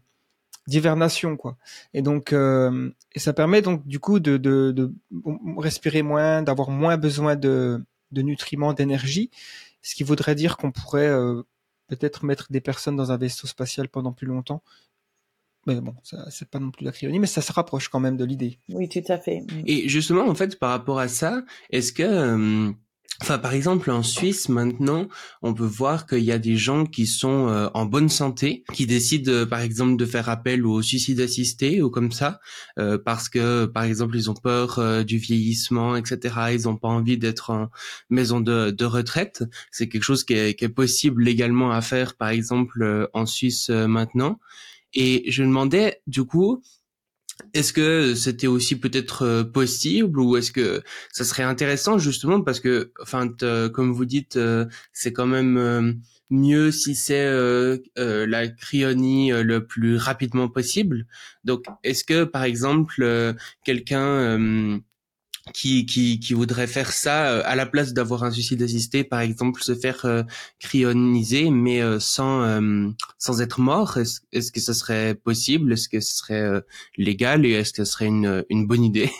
[0.68, 1.58] d'hivernation, quoi.
[1.94, 4.94] Et donc, et ça permet donc du coup de, de, de
[5.58, 9.32] respirer moins, d'avoir moins besoin de, de nutriments, d'énergie,
[9.82, 11.12] ce qui voudrait dire qu'on pourrait
[11.88, 14.62] peut-être mettre des personnes dans un vaisseau spatial pendant plus longtemps
[15.68, 15.94] mais bon,
[16.30, 18.58] c'est pas non plus la cryonie, mais ça se rapproche quand même de l'idée.
[18.70, 19.44] Oui, tout à fait.
[19.66, 22.72] Et justement, en fait, par rapport à ça, est-ce que, euh,
[23.22, 25.08] enfin, par exemple, en Suisse maintenant,
[25.42, 28.86] on peut voir qu'il y a des gens qui sont euh, en bonne santé, qui
[28.86, 32.40] décident, euh, par exemple, de faire appel au suicide assisté ou comme ça,
[33.06, 36.36] parce que, par exemple, ils ont peur du vieillissement, etc.
[36.54, 37.70] Ils n'ont pas envie d'être en
[38.10, 39.44] maison de, de retraite.
[39.72, 43.70] C'est quelque chose qui est, qui est possible légalement à faire, par exemple, en Suisse
[43.70, 44.40] maintenant.
[44.94, 46.62] Et je demandais, du coup,
[47.54, 52.60] est-ce que c'était aussi peut-être euh, possible ou est-ce que ça serait intéressant justement parce
[52.60, 53.30] que, enfin,
[53.74, 55.94] comme vous dites, euh, c'est quand même euh,
[56.30, 57.30] mieux si c'est
[57.98, 61.06] la cryonie le plus rapidement possible.
[61.44, 64.80] Donc, est-ce que par exemple quelqu'un
[65.54, 69.22] qui, qui, qui voudrait faire ça euh, à la place d'avoir un suicide assisté, par
[69.22, 70.24] exemple, se faire euh,
[70.60, 72.22] cryoniser, mais euh, sans
[73.18, 73.98] sans être mort.
[73.98, 75.74] Est-ce, est-ce que ce serait possible?
[75.74, 76.62] Est-ce que ce serait
[76.98, 77.46] légal?
[77.46, 79.10] Et est-ce que ce serait une, une bonne idée?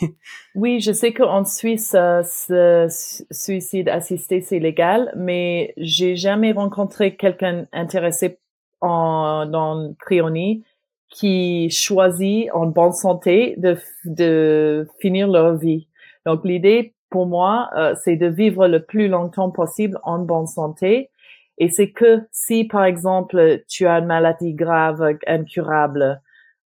[0.54, 2.86] Oui, je sais qu'en Suisse, ce
[3.30, 8.38] suicide assisté c'est légal, mais j'ai jamais rencontré quelqu'un intéressé
[8.82, 10.62] en dans cryonie
[11.08, 15.88] qui choisit en bonne santé de de finir leur vie.
[16.26, 21.10] Donc l'idée pour moi, euh, c'est de vivre le plus longtemps possible en bonne santé.
[21.58, 26.20] Et c'est que si, par exemple, tu as une maladie grave, incurable,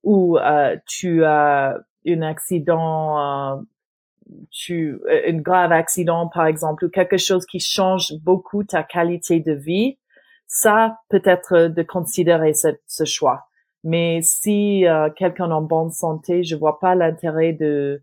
[0.04, 3.56] ou euh, tu as un accident, euh,
[4.50, 9.52] tu, un grave accident, par exemple, ou quelque chose qui change beaucoup ta qualité de
[9.52, 9.98] vie,
[10.46, 13.48] ça peut être de considérer ce, ce choix.
[13.82, 14.84] Mais si
[15.16, 18.02] quelqu'un en bonne santé, je vois pas l'intérêt de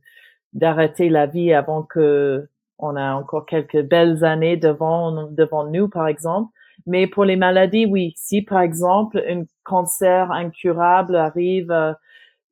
[0.53, 2.47] d'arrêter la vie avant que
[2.79, 6.51] on a encore quelques belles années devant devant nous par exemple.
[6.85, 8.13] Mais pour les maladies oui.
[8.17, 11.93] Si par exemple un cancer incurable arrive euh,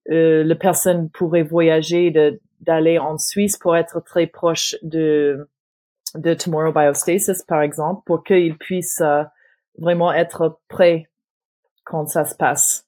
[0.09, 5.49] euh la personne pourrait voyager de d'aller en Suisse pour être très proche de
[6.15, 9.23] de Tomorrow Biostasis par exemple pour qu'il puisse euh,
[9.77, 11.09] vraiment être prêt
[11.83, 12.85] quand ça se passe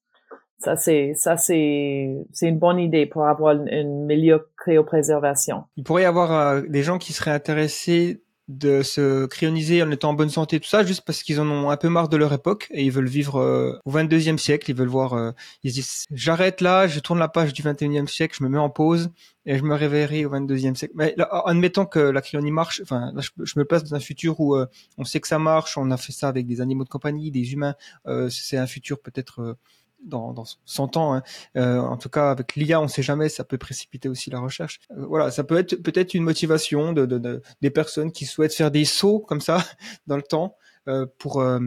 [0.64, 5.66] ça, c'est, ça, c'est, c'est une bonne idée pour avoir une, meilleure cryopréservation.
[5.76, 10.10] Il pourrait y avoir euh, des gens qui seraient intéressés de se cryoniser en étant
[10.10, 12.32] en bonne santé, tout ça, juste parce qu'ils en ont un peu marre de leur
[12.34, 14.70] époque et ils veulent vivre euh, au 22e siècle.
[14.70, 15.32] Ils veulent voir, euh,
[15.64, 18.58] ils se disent, j'arrête là, je tourne la page du 21e siècle, je me mets
[18.58, 19.12] en pause
[19.46, 20.94] et je me réveillerai au 22e siècle.
[20.96, 24.58] Mais là, admettons que la cryonie marche, enfin, je, me place dans un futur où
[24.98, 27.52] on sait que ça marche, on a fait ça avec des animaux de compagnie, des
[27.52, 27.76] humains.
[28.30, 29.58] c'est un futur peut-être
[30.06, 31.14] dans, dans 100 ans.
[31.14, 31.24] Hein.
[31.58, 34.80] Euh, en tout cas, avec l'IA, on sait jamais, ça peut précipiter aussi la recherche.
[34.92, 38.54] Euh, voilà, ça peut être peut-être une motivation de, de, de, des personnes qui souhaitent
[38.54, 39.64] faire des sauts comme ça
[40.08, 41.60] dans le temps euh, pour euh,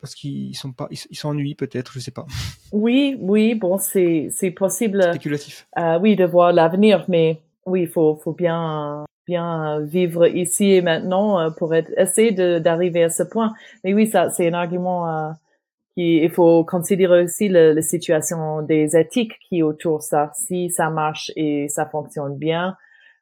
[0.00, 2.26] parce qu'ils sont pas, ils s'ennuient peut-être, je sais pas.
[2.72, 5.02] Oui, oui, bon, c'est c'est possible.
[5.02, 5.66] Spéculatif.
[5.78, 10.82] Euh, oui, de voir l'avenir, mais oui, il faut faut bien bien vivre ici et
[10.82, 13.54] maintenant pour être, essayer d'arriver à ce point.
[13.82, 15.34] Mais oui, ça c'est un argument
[15.96, 20.32] il faut considérer aussi la, situation des éthiques qui autour ça.
[20.34, 22.76] Si ça marche et ça fonctionne bien,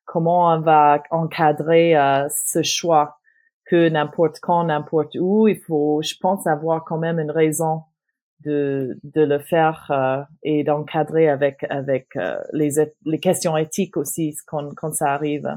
[0.04, 3.18] comment on va encadrer euh, ce choix
[3.66, 7.82] que n'importe quand, n'importe où, il faut, je pense, avoir quand même une raison
[8.44, 12.72] de, de le faire euh, et d'encadrer avec avec euh, les,
[13.04, 15.48] les questions éthiques aussi quand, quand ça arrive.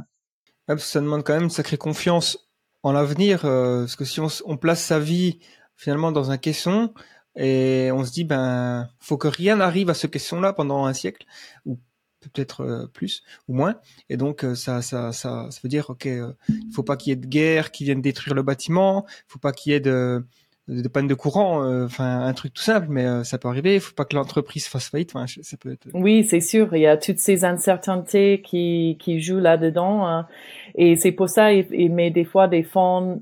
[0.78, 2.38] ça demande quand même une sacrée confiance
[2.84, 5.39] en l'avenir, parce que si on, on place sa vie
[5.76, 6.93] finalement dans un caisson
[7.36, 11.26] et on se dit ben faut que rien n'arrive à ce caisson-là pendant un siècle
[11.65, 11.80] ou
[12.21, 13.76] peut-être euh, plus ou moins
[14.09, 17.11] et donc euh, ça ça ça ça veut dire ok euh, il faut pas qu'il
[17.11, 19.80] y ait de guerre qui vienne détruire le bâtiment il faut pas qu'il y ait
[19.80, 20.26] de
[20.67, 23.93] de panne de courant enfin un truc tout simple mais ça peut arriver il faut
[23.93, 26.97] pas que l'entreprise fasse faillite enfin ça peut être oui c'est sûr il y a
[26.97, 30.28] toutes ces incertitudes qui qui jouent là dedans hein.
[30.73, 33.19] et c'est pour ça il, il, met des fois des fonds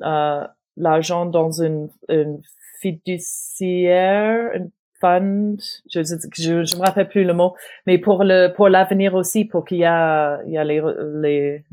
[0.77, 2.41] l'argent dans une, une
[2.81, 4.51] fiduciaire,
[4.99, 5.57] fund,
[5.91, 7.55] je, je, je me rappelle plus le mot,
[7.85, 10.81] mais pour le pour l'avenir aussi, pour qu'il y a il y a les
[11.21, 11.63] les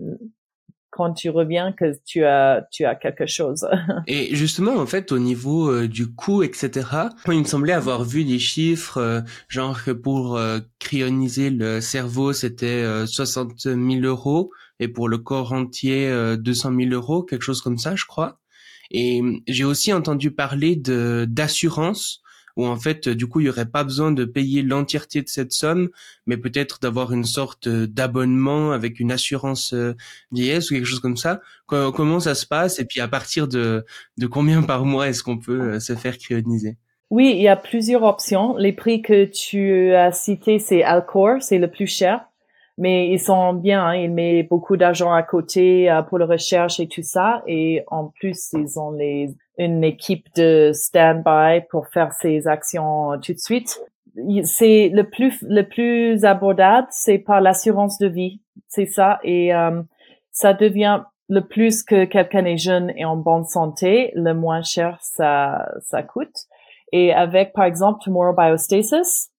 [0.91, 3.67] quand tu reviens que tu as tu as quelque chose.
[4.09, 6.89] Et justement, en fait, au niveau euh, du coût, etc.
[7.29, 12.33] Il me semblait avoir vu des chiffres, euh, genre que pour euh, cryoniser le cerveau,
[12.33, 17.79] c'était 60 000 euros, et pour le corps entier, 200 000 euros, quelque chose comme
[17.79, 18.40] ça, je crois.
[18.91, 22.23] Et j'ai aussi entendu parler de d'assurance
[22.57, 25.53] où en fait du coup il y aurait pas besoin de payer l'entièreté de cette
[25.53, 25.89] somme,
[26.27, 29.95] mais peut-être d'avoir une sorte d'abonnement avec une assurance euh,
[30.33, 31.41] vieillesse ou quelque chose comme ça.
[31.67, 33.85] Comment ça se passe et puis à partir de
[34.19, 36.77] de combien par mois est-ce qu'on peut euh, se faire cryoniser
[37.11, 38.57] Oui, il y a plusieurs options.
[38.57, 42.30] Les prix que tu as cités, c'est Alcor, c'est le plus cher
[42.81, 43.85] mais ils sont bien.
[43.85, 47.43] Hein, ils mettent beaucoup d'argent à côté euh, pour la recherche et tout ça.
[47.47, 49.29] Et en plus, ils ont les,
[49.59, 53.81] une équipe de stand-by pour faire ces actions tout de suite.
[54.45, 59.21] C'est le plus le plus abordable, c'est par l'assurance de vie, c'est ça.
[59.23, 59.83] Et euh,
[60.33, 64.99] ça devient le plus que quelqu'un est jeune et en bonne santé, le moins cher
[65.03, 66.35] ça ça coûte.
[66.93, 69.31] Et avec par exemple Tomorrow Biostasis,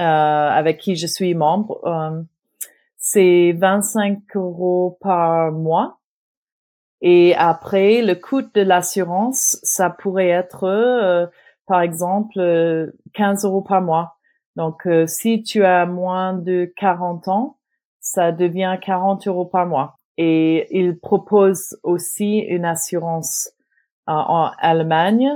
[0.00, 2.22] euh, avec qui je suis membre, euh,
[3.08, 6.00] c'est 25 euros par mois.
[7.00, 11.26] Et après, le coût de l'assurance, ça pourrait être, euh,
[11.68, 12.34] par exemple,
[13.14, 14.16] 15 euh, euros par mois.
[14.56, 17.58] Donc, euh, si tu as moins de 40 ans,
[18.00, 20.00] ça devient 40 euros par mois.
[20.16, 23.52] Et il propose aussi une assurance
[24.08, 25.30] en Allemagne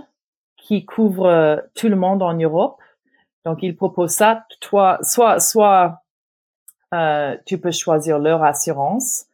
[0.57, 2.81] qui couvre tout le monde en Europe.
[3.45, 6.00] Donc, il propose ça, toi, soit, soit
[6.95, 9.27] euh, tu peux choisir leur assurance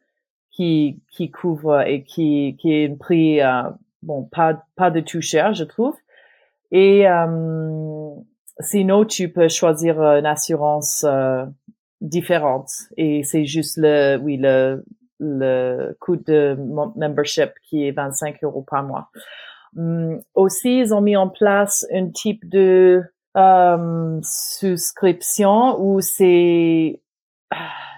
[0.51, 3.63] qui qui couvre et qui qui est un prix euh,
[4.03, 5.95] bon pas pas de tout cher je trouve
[6.71, 8.09] et euh,
[8.59, 11.45] sinon tu peux choisir une assurance euh,
[12.01, 14.83] différente et c'est juste le oui le
[15.19, 16.55] le coût de
[16.95, 19.09] membership qui est 25 euros par mois.
[19.75, 23.03] Hum, aussi, ils ont mis en place un type de
[23.35, 27.01] euh, souscription où c'est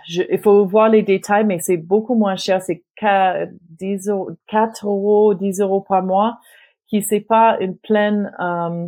[0.08, 2.62] je, il faut voir les détails, mais c'est beaucoup moins cher.
[2.62, 6.40] C'est 4, 10 euros, 4 euros, 10 euros par mois,
[6.88, 8.88] qui c'est pas une pleine, euh,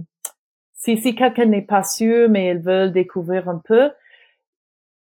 [0.73, 3.91] si, si quelqu'un n'est pas sûr, mais ils veulent découvrir un peu,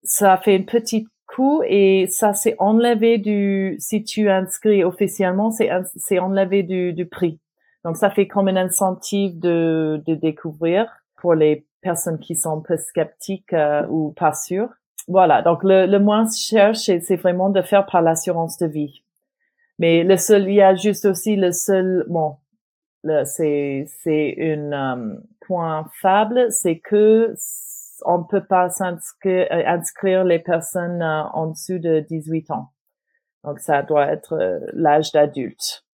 [0.02, 6.18] ça fait une petite coût et ça c'est enlevé du, si tu inscris officiellement, c'est
[6.18, 7.40] enlevé du, du prix.
[7.84, 12.60] Donc ça fait comme un incentive de, de découvrir pour les personnes qui sont un
[12.60, 14.68] peu sceptiques euh, ou pas sûres.
[15.08, 19.02] Voilà, donc le, le moins cher, c'est vraiment de faire par l'assurance de vie.
[19.78, 22.36] Mais le seul, il y a juste aussi le seul, bon,
[23.24, 27.34] c'est c'est un euh, point faible, c'est que
[28.04, 32.72] on peut pas s'inscrire euh, inscrire les personnes euh, en dessous de 18 ans.
[33.44, 35.86] Donc ça doit être l'âge d'adulte.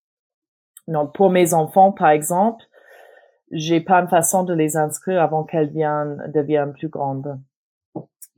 [0.88, 2.64] Donc pour mes enfants, par exemple,
[3.52, 7.40] j'ai pas une façon de les inscrire avant qu'elles deviennent plus grandes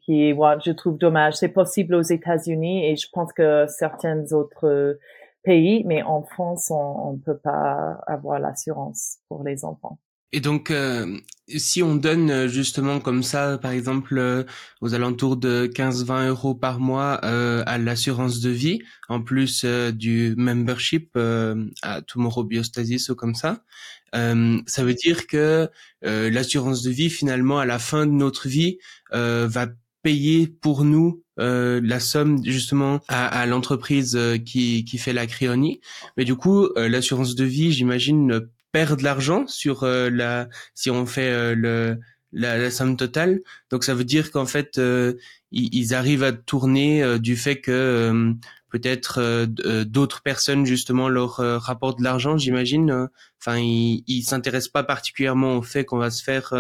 [0.09, 1.35] qui je trouve dommage.
[1.35, 4.99] C'est possible aux États-Unis et je pense que certains autres
[5.43, 9.99] pays, mais en France, on ne peut pas avoir l'assurance pour les enfants.
[10.33, 14.45] Et donc, euh, si on donne euh, justement comme ça, par exemple, euh,
[14.83, 21.17] aux alentours de 15-20 euros par mois à l'assurance de vie, en plus du membership
[21.83, 23.63] à Tomorrow Biostasis ou comme ça,
[24.13, 25.69] ça veut dire que
[26.03, 28.79] l'assurance de vie, finalement, à la fin de notre vie,
[29.13, 29.67] va
[30.03, 35.27] payer pour nous euh, la somme justement à, à l'entreprise euh, qui, qui fait la
[35.27, 35.81] cryonie.
[36.17, 41.07] Mais du coup, euh, l'assurance de vie, j'imagine, perd de l'argent sur la si on
[41.07, 41.99] fait le
[42.33, 43.41] la, la, somme totale.
[43.71, 45.17] Donc ça veut dire qu'en fait, ils,
[45.51, 48.35] ils, arrivent à tourner du fait que
[48.71, 53.09] peut-être euh, euh, d'autres personnes justement leur euh, rapportent de l'argent, j'imagine.
[53.41, 56.53] Enfin, ils, ils s'intéressent pas particulièrement au fait qu'on va se faire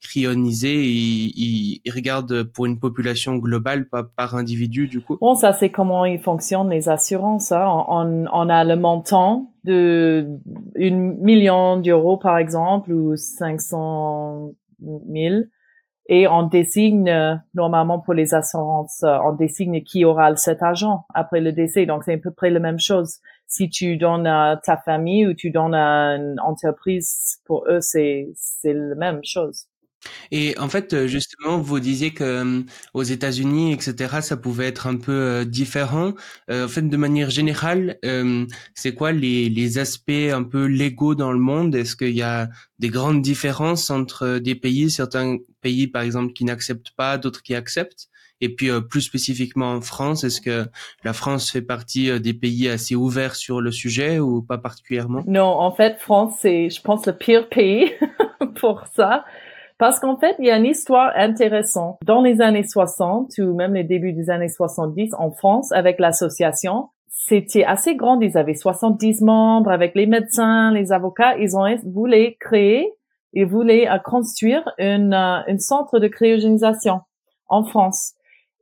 [0.00, 0.84] cryoniser.
[0.84, 5.16] Ils, ils, regardent pour une population globale, pas par individu du coup.
[5.20, 7.52] Bon, ça c'est comment ils fonctionnent les assurances.
[7.52, 7.84] Hein.
[7.88, 10.26] On, on, a le montant de
[10.74, 15.44] une million d'euros par exemple ou 500 000
[16.06, 21.04] et on désigne euh, normalement pour les assurances, euh, on désigne qui aura cet argent
[21.14, 21.86] après le décès.
[21.86, 23.18] Donc c'est à peu près la même chose.
[23.46, 28.30] Si tu donnes à ta famille ou tu donnes à une entreprise, pour eux c'est
[28.34, 29.66] c'est la même chose.
[30.30, 32.62] Et en fait, euh, justement, vous disiez que euh,
[32.94, 36.14] aux États-Unis, etc., ça pouvait être un peu euh, différent.
[36.50, 37.98] en fait, de manière générale,
[38.74, 41.74] c'est quoi les, les aspects un peu légaux dans le monde?
[41.74, 42.48] Est-ce qu'il y a
[42.78, 47.54] des grandes différences entre des pays, certains pays, par exemple, qui n'acceptent pas, d'autres qui
[47.54, 48.08] acceptent
[48.44, 50.66] et puis plus spécifiquement en France, est-ce que
[51.04, 55.22] la France fait partie des pays assez ouverts sur le sujet ou pas particulièrement?
[55.28, 57.92] Non, en fait, France, c'est, je pense, le pire pays
[58.56, 59.24] pour ça.
[59.78, 61.98] Parce qu'en fait, il y a une histoire intéressante.
[62.04, 66.88] Dans les années 60 ou même les débuts des années 70 en France, avec l'association,
[67.08, 68.20] c'était assez grand.
[68.20, 71.36] Ils avaient 70 membres avec les médecins, les avocats.
[71.38, 72.92] Ils ont voulu créer,
[73.32, 77.00] ils voulaient euh, construire une, euh, une centre de cryogénisation
[77.48, 78.14] en France.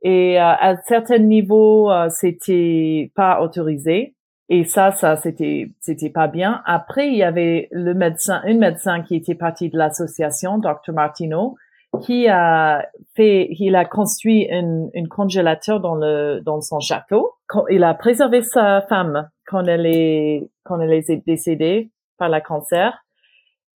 [0.03, 4.15] Et euh, à certains niveaux, c'était pas autorisé.
[4.53, 6.61] Et ça, ça, c'était, c'était pas bien.
[6.65, 10.91] Après, il y avait le médecin, une médecin qui était partie de l'association, Dr.
[10.91, 11.55] Martineau,
[12.01, 12.85] qui a
[13.15, 17.31] fait, il a construit une, une congélateur dans le, dans son château.
[17.69, 23.05] Il a préservé sa femme quand elle est, quand elle est décédée par la cancer.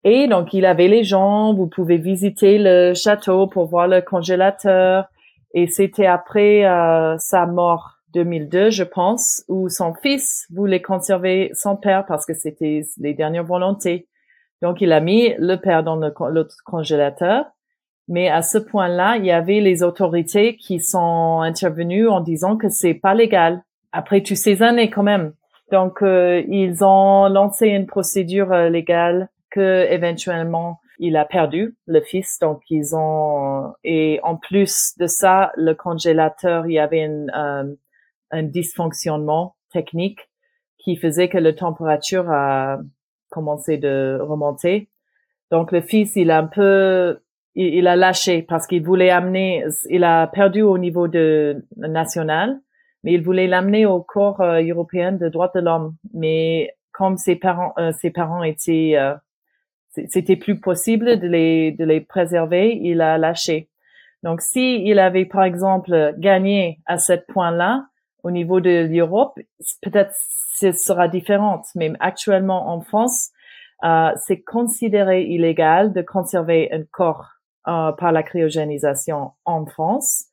[0.02, 5.04] Et donc, il avait les gens, vous pouvez visiter le château pour voir le congélateur.
[5.52, 11.76] Et c'était après euh, sa mort 2002, je pense, où son fils voulait conserver son
[11.76, 14.08] père parce que c'était les dernières volontés.
[14.62, 16.12] Donc, il a mis le père dans le,
[16.64, 17.46] congélateur.
[18.06, 22.68] Mais à ce point-là, il y avait les autorités qui sont intervenues en disant que
[22.68, 23.62] c'est pas légal.
[23.92, 25.32] Après toutes ces années, quand même.
[25.72, 32.00] Donc, euh, ils ont lancé une procédure euh, légale que éventuellement il a perdu le
[32.00, 32.38] fils.
[32.40, 37.64] Donc, ils ont et en plus de ça, le congélateur, il y avait une euh,
[38.35, 40.20] un dysfonctionnement technique
[40.78, 42.78] qui faisait que la température a
[43.30, 44.91] commencé de remonter.
[45.51, 47.20] Donc le fils, il a un peu,
[47.55, 52.61] il, a lâché parce qu'il voulait amener, il a perdu au niveau de national,
[53.03, 55.95] mais il voulait l'amener au corps euh, européen de droits de l'homme.
[56.12, 59.14] Mais comme ses parents, euh, ses parents étaient, euh,
[60.09, 63.68] c'était plus possible de les de les préserver, il a lâché.
[64.22, 67.87] Donc si il avait par exemple gagné à ce point-là,
[68.24, 69.38] au niveau de l'Europe,
[69.82, 70.12] peut-être
[70.56, 73.30] ce sera différent, mais actuellement en France,
[73.84, 77.28] euh, c'est considéré illégal de conserver un corps
[77.68, 80.24] euh, par la cryogénisation en France,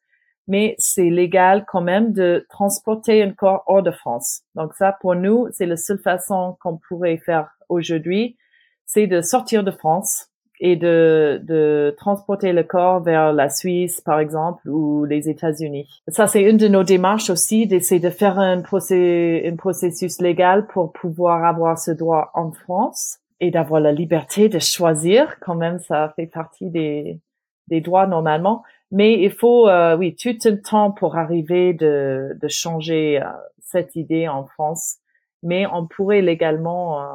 [0.48, 4.44] mais c'est légal quand même de transporter un corps hors de France.
[4.56, 8.38] Donc ça, pour nous, c'est la seule façon qu'on pourrait faire aujourd'hui,
[8.86, 10.31] c'est de sortir de France
[10.64, 15.90] et de, de transporter le corps vers la Suisse, par exemple, ou les États-Unis.
[16.08, 20.68] Ça, c'est une de nos démarches aussi, d'essayer de faire un, procès, un processus légal
[20.68, 25.40] pour pouvoir avoir ce droit en France et d'avoir la liberté de choisir.
[25.40, 27.20] Quand même, ça fait partie des,
[27.68, 28.62] des droits normalement.
[28.92, 33.26] Mais il faut, euh, oui, tout un temps pour arriver de, de changer euh,
[33.64, 34.98] cette idée en France.
[35.42, 37.06] Mais on pourrait légalement euh,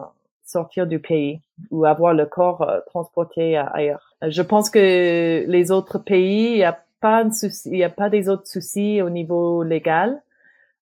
[0.57, 1.40] sortir du pays
[1.70, 4.14] ou avoir le corps euh, transporté ailleurs.
[4.22, 7.90] Je pense que les autres pays, il n'y a pas de souci, il y a
[7.90, 10.22] pas des autres soucis au niveau légal.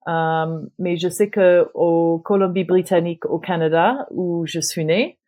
[0.06, 5.18] Euh, mais je sais que au Colombie-Britannique, au Canada, où je suis née,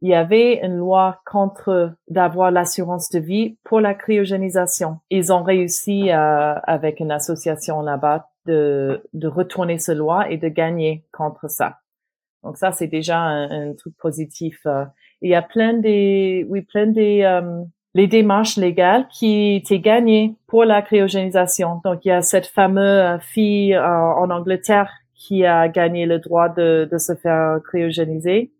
[0.00, 4.98] il y avait une loi contre d'avoir l'assurance de vie pour la cryogénisation.
[5.10, 10.48] Ils ont réussi euh, avec une association là-bas de, de retourner ce loi et de
[10.48, 11.81] gagner contre ça.
[12.42, 14.60] Donc ça, c'est déjà un, truc positif.
[14.66, 14.84] Euh.
[15.20, 17.62] Il y a plein des, oui, plein des, euh,
[17.94, 21.80] les démarches légales qui étaient gagnées pour la cryogénisation.
[21.84, 26.48] Donc il y a cette fameuse fille euh, en Angleterre qui a gagné le droit
[26.48, 28.52] de, de se faire cryogéniser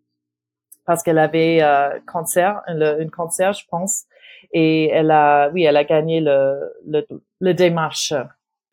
[0.84, 1.60] parce qu'elle avait
[2.06, 4.04] cancer, une cancer, je pense,
[4.52, 7.06] et elle a, oui, elle a gagné le, le,
[7.40, 8.12] le démarche.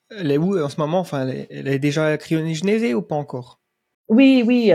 [0.10, 0.99] Elle est où en ce moment?
[0.99, 3.60] Enfin, elle est, elle est déjà cryogénisée ou pas encore?
[4.07, 4.74] Oui, oui.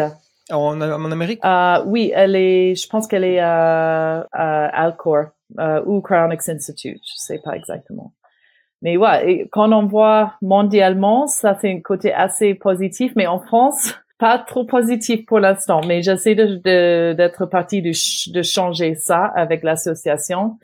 [0.50, 1.40] En, en Amérique?
[1.44, 5.26] Uh, Oui, elle est, je pense qu'elle est à, à Alcor
[5.58, 8.12] uh, ou Cryonics Institute, je sais pas exactement.
[8.82, 13.94] Mais ouais, quand on voit mondialement, ça c'est un côté assez positif, mais en France,
[14.18, 15.80] pas trop positif pour l'instant.
[15.86, 17.92] Mais j'essaie de, d'être partie de,
[18.32, 20.58] de changer ça avec l'association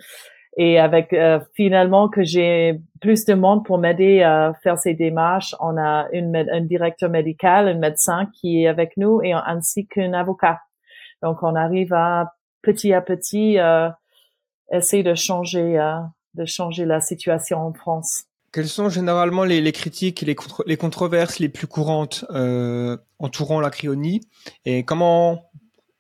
[0.56, 5.54] et avec euh, finalement que j'ai plus de monde pour m'aider à faire ces démarches.
[5.60, 10.12] On a une, un directeur médical, un médecin qui est avec nous et ainsi qu'un
[10.12, 10.60] avocat.
[11.22, 12.32] Donc on arrive à
[12.62, 13.88] petit à petit euh,
[14.72, 15.98] essayer de changer euh,
[16.34, 18.24] de changer la situation en France.
[18.52, 20.34] Quelles sont généralement les, critiques, les,
[20.66, 24.22] les controverses les plus courantes euh, entourant la cryonie
[24.64, 25.44] et comment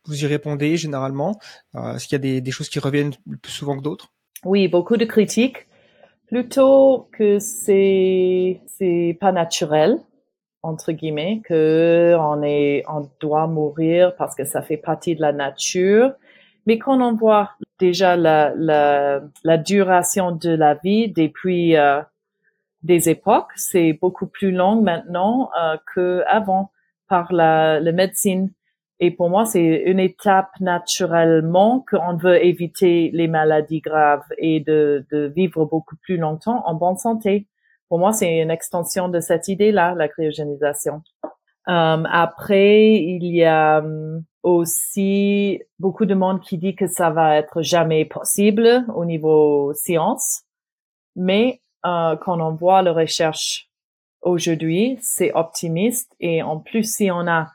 [0.04, 1.38] vous y répondez généralement?
[1.74, 4.12] Est-ce qu'il y a des, des choses qui reviennent plus souvent que d'autres?
[4.44, 5.66] Oui, beaucoup de critiques.
[6.26, 9.98] Plutôt que c'est c'est pas naturel
[10.62, 15.32] entre guillemets que on est on doit mourir parce que ça fait partie de la
[15.32, 16.12] nature.
[16.66, 22.00] Mais quand on voit déjà la la, la duration de la vie depuis euh,
[22.82, 26.70] des époques, c'est beaucoup plus long maintenant euh, que avant
[27.08, 28.52] par la, la médecine.
[29.02, 35.06] Et pour moi, c'est une étape naturellement qu'on veut éviter les maladies graves et de,
[35.10, 37.48] de vivre beaucoup plus longtemps en bonne santé.
[37.88, 41.02] Pour moi, c'est une extension de cette idée-là, la cryogénisation.
[41.66, 47.36] Um, après, il y a um, aussi beaucoup de monde qui dit que ça va
[47.36, 50.42] être jamais possible au niveau science,
[51.16, 53.68] mais euh, quand on voit la recherche
[54.20, 57.48] aujourd'hui, c'est optimiste et en plus, si on a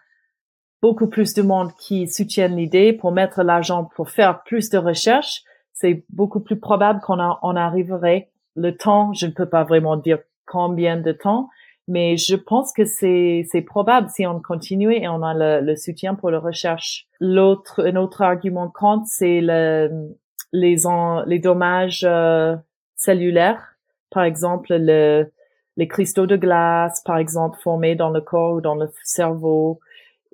[0.86, 5.42] beaucoup plus de monde qui soutiennent l'idée pour mettre l'argent pour faire plus de recherches,
[5.74, 8.30] c'est beaucoup plus probable qu'on on arriverait.
[8.56, 11.50] Le temps, je ne peux pas vraiment dire combien de temps,
[11.88, 16.30] mais je pense que c'est probable si on continue et on a le, soutien pour
[16.30, 17.08] la recherche.
[17.20, 19.90] L'autre un autre argument contre c'est le,
[20.54, 22.56] les en, dommages euh,
[22.96, 23.76] cellulaires,
[24.12, 25.32] par exemple le
[25.78, 29.80] les cristaux de glace, par exemple, formés dans le corps ou dans le cerveau,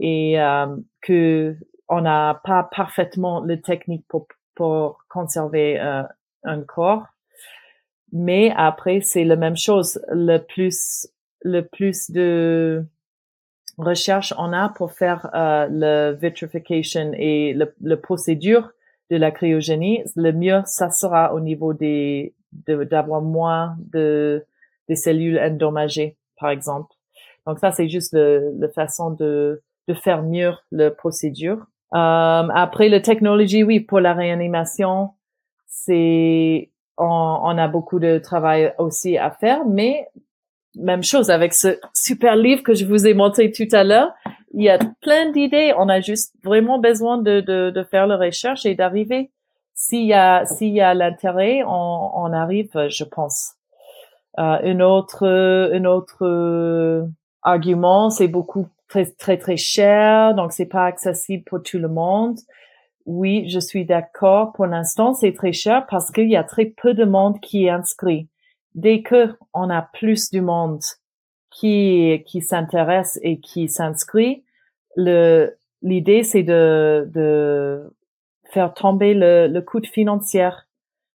[0.02, 1.56] et euh, que
[1.88, 6.04] on n'a pas parfaitement le technique pour, pour conserver euh,
[6.44, 7.06] un corps.
[8.12, 10.02] Mais après, c'est la même chose.
[10.10, 11.08] Le plus,
[11.44, 12.86] le plus de
[13.78, 18.72] recherche on a pour faire euh, le vitrification et le, le, procédure
[19.10, 24.46] de la cryogénie, le mieux ça sera au niveau des d'avoir moins de
[24.88, 26.94] des cellules endommagées, par exemple.
[27.48, 31.66] Donc ça, c'est juste la façon de de faire mieux la procédure.
[31.94, 35.12] Euh, après, la technologie, oui, pour la réanimation,
[35.68, 40.08] c'est on, on, a beaucoup de travail aussi à faire, mais
[40.76, 44.14] même chose avec ce super livre que je vous ai montré tout à l'heure.
[44.54, 45.74] Il y a plein d'idées.
[45.78, 49.32] On a juste vraiment besoin de, de, de faire la recherche et d'arriver.
[49.74, 53.54] S'il y a s'il y a l'intérêt, on, on arrive, je pense.
[54.40, 57.10] Euh, un autre un autre
[57.42, 62.38] argument, c'est beaucoup très très très cher, donc c'est pas accessible pour tout le monde.
[63.06, 64.54] Oui, je suis d'accord.
[64.54, 67.70] Pour l'instant, c'est très cher parce qu'il y a très peu de monde qui est
[67.70, 68.28] inscrit.
[68.76, 70.82] Dès que on a plus du monde
[71.52, 74.44] qui qui s'intéresse et qui s'inscrit,
[74.96, 77.96] le l'idée c'est de de
[78.52, 80.50] faire tomber le, le coût financier.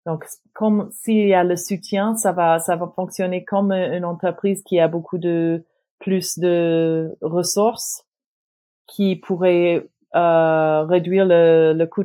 [0.06, 4.62] Donc, comme s'il y a le soutien, ça va ça va fonctionner comme une entreprise
[4.62, 5.64] qui a beaucoup de
[6.04, 8.04] plus de ressources
[8.86, 12.04] qui pourraient euh, réduire le, le coût.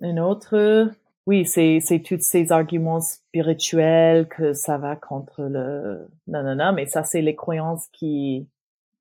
[0.00, 0.88] Un autre,
[1.26, 6.72] oui, c'est c'est tous ces arguments spirituels que ça va contre le non non non,
[6.72, 8.46] mais ça c'est les croyances qui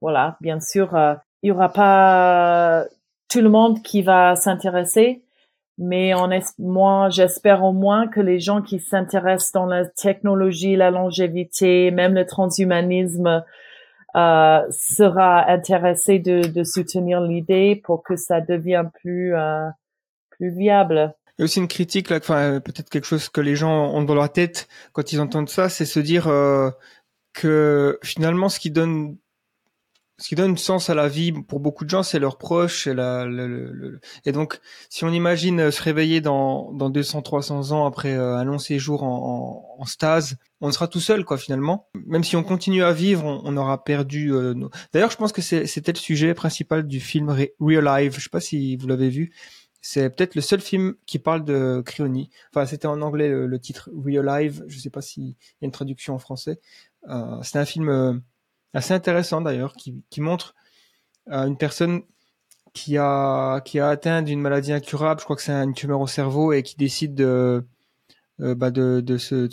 [0.02, 1.14] voilà, bien sûr, euh,
[1.44, 2.86] il y aura pas
[3.30, 5.22] tout le monde qui va s'intéresser,
[5.78, 10.76] mais on est, moi j'espère au moins que les gens qui s'intéressent dans la technologie,
[10.76, 13.44] la longévité, même le transhumanisme
[14.16, 19.68] euh, sera intéressé de, de soutenir l'idée pour que ça devienne plus euh,
[20.32, 21.14] plus viable.
[21.38, 24.03] Il y a aussi une critique là, enfin peut-être quelque chose que les gens ont
[24.03, 26.70] dans leur tête quand ils entendent ça, c'est se dire euh,
[27.34, 29.18] que finalement ce qui donne
[30.22, 32.86] ce qui donne sens à la vie pour beaucoup de gens, c'est leurs proches.
[32.86, 34.59] Et, la, le, et donc,
[34.89, 38.59] si on imagine euh, se réveiller dans, dans 200, 300 ans après euh, un long
[38.59, 41.88] séjour en, en, en, stase, on sera tout seul, quoi, finalement.
[42.05, 44.32] Même si on continue à vivre, on, aura perdu.
[44.32, 44.69] Euh, nos...
[44.93, 48.15] D'ailleurs, je pense que c'était le sujet principal du film Real Life.
[48.17, 49.34] Je sais pas si vous l'avez vu.
[49.82, 52.30] C'est peut-être le seul film qui parle de cryonie.
[52.53, 54.61] Enfin, c'était en anglais le, titre Real Life.
[54.67, 56.59] Je sais pas s'il y a une traduction en français.
[57.09, 58.22] Euh, c'est un film
[58.74, 60.55] assez intéressant d'ailleurs, qui, montre
[61.30, 62.01] euh, une personne
[62.74, 66.07] qui a qui a atteint d'une maladie incurable, je crois que c'est une tumeur au
[66.07, 67.65] cerveau et qui décide de
[68.39, 69.49] euh, bah de, de se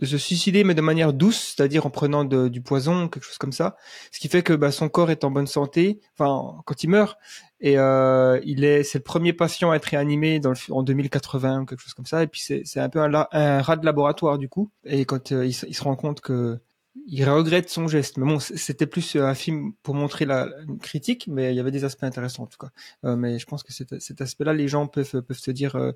[0.00, 3.52] de se suicider mais de manière douce, c'est-à-dire en prenant du poison, quelque chose comme
[3.52, 3.76] ça.
[4.12, 7.18] Ce qui fait que bah, son corps est en bonne santé, enfin quand il meurt,
[7.60, 11.80] et euh, il est c'est le premier patient à être réanimé dans en 2080 quelque
[11.80, 12.22] chose comme ça.
[12.22, 14.70] Et puis c'est c'est un peu un, un rat de laboratoire du coup.
[14.84, 16.60] Et quand il, se rend compte que
[17.06, 18.18] il regrette son geste.
[18.18, 20.48] Mais bon, c'était plus euh, un film pour montrer la,
[20.82, 22.70] critique, mais il y avait des aspects intéressants en tout cas.
[23.04, 25.92] Euh, mais je pense que cet, cet aspect-là, les gens peuvent peuvent se dire euh,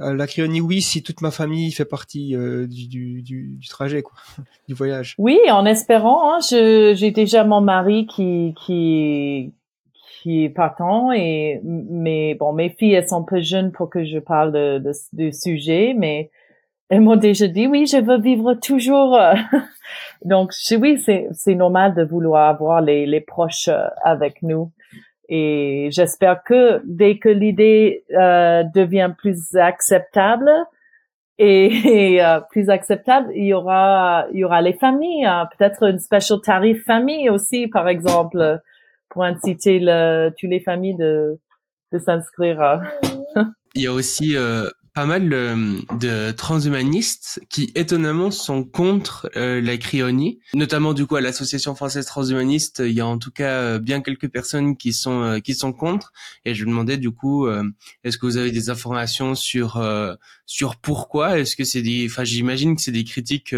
[0.00, 4.02] euh la cryonie, oui, si toute ma famille fait partie du, du, du, du, trajet,
[4.02, 4.16] quoi,
[4.68, 5.14] du voyage.
[5.18, 6.34] Oui, en espérant.
[6.34, 9.52] Hein, j'ai déjà mon mari qui qui
[10.22, 14.18] qui est partant et mais bon, mes filles elles sont peu jeunes pour que je
[14.18, 16.30] parle de, de, du sujet, mais
[16.88, 19.18] elles m'ont déjà dit oui, je veux vivre toujours.
[20.24, 24.70] Donc oui, c'est normal de vouloir avoir les les proches euh, avec nous.
[25.28, 30.48] Et j'espère que dès que l'idée euh, devient plus acceptable
[31.38, 35.48] et, euh, plus acceptable, il y aura il y aura les familles, hein.
[35.56, 38.60] peut-être une special tarif famille aussi, par exemple,
[39.10, 41.38] pour inciter le, toutes les familles de
[41.92, 42.80] de s'inscrire.
[43.74, 44.34] il y a aussi
[44.96, 51.20] pas mal de transhumanistes qui étonnamment sont contre euh, la cryonie, notamment du coup à
[51.20, 55.20] l'association française transhumaniste, il y a en tout cas euh, bien quelques personnes qui sont
[55.20, 56.14] euh, qui sont contre.
[56.46, 57.46] Et je me demandais du coup
[58.04, 59.84] est-ce que vous avez des informations sur
[60.46, 61.40] sur pourquoi?
[61.40, 63.54] Est-ce que c'est des enfin j'imagine que c'est des critiques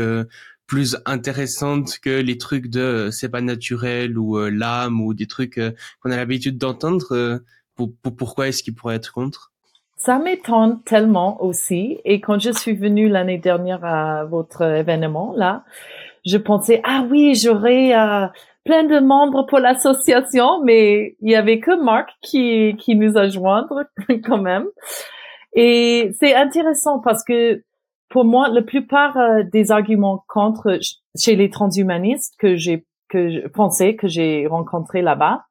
[0.67, 5.61] plus intéressantes que les trucs de c'est pas naturel ou l'âme ou des trucs
[6.01, 7.41] qu'on a l'habitude d'entendre
[7.77, 9.53] pour, pourquoi est-ce qu'ils pourraient être contre?
[9.99, 12.01] Ça m'étonne tellement aussi.
[12.05, 15.65] Et quand je suis venue l'année dernière à votre événement, là,
[16.25, 18.27] je pensais, ah oui, j'aurais euh,
[18.65, 23.29] plein de membres pour l'association, mais il y avait que Marc qui, qui nous a
[23.29, 23.85] joindre
[24.25, 24.67] quand même.
[25.55, 27.63] Et c'est intéressant parce que
[28.09, 30.79] pour moi, la plupart euh, des arguments contre
[31.19, 35.45] chez les transhumanistes que j'ai que je pensais que j'ai rencontré là-bas,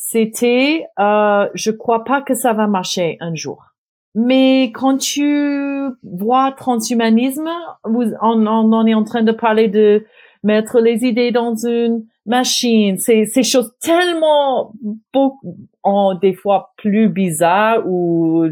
[0.00, 3.74] c'était euh, je crois pas que ça va marcher un jour.
[4.14, 7.50] Mais quand tu vois transhumanisme,
[7.84, 10.06] on, on, est en train de parler de
[10.42, 12.96] mettre les idées dans une machine.
[12.98, 14.72] C'est ces choses tellement
[15.12, 18.46] beaucoup, en, des fois plus bizarres ou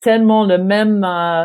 [0.00, 1.44] tellement le même euh,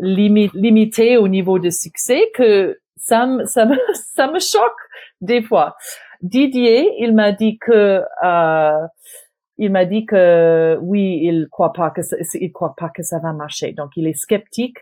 [0.00, 3.76] limité au niveau de succès que ça ça me,
[4.14, 4.72] ça me choque
[5.20, 5.76] des fois.
[6.22, 8.86] Didier, il m'a dit que euh,
[9.58, 13.18] il m'a dit que oui, il croit pas que ça, il croit pas que ça
[13.18, 13.72] va marcher.
[13.72, 14.78] Donc il est sceptique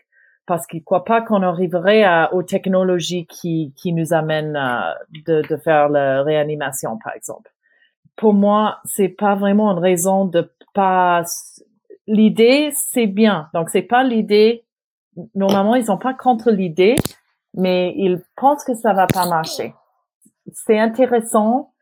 [0.47, 4.93] parce qu'il croit pas qu'on arriverait à, aux technologies qui qui nous amènent euh,
[5.26, 7.51] de, de faire la réanimation par exemple.
[8.16, 11.22] Pour moi, c'est pas vraiment une raison de pas
[12.07, 13.49] l'idée c'est bien.
[13.55, 14.64] Donc c'est pas l'idée
[15.34, 16.97] normalement ils sont pas contre l'idée
[17.55, 19.74] mais ils pensent que ça va pas marcher
[20.53, 21.73] c'est intéressant.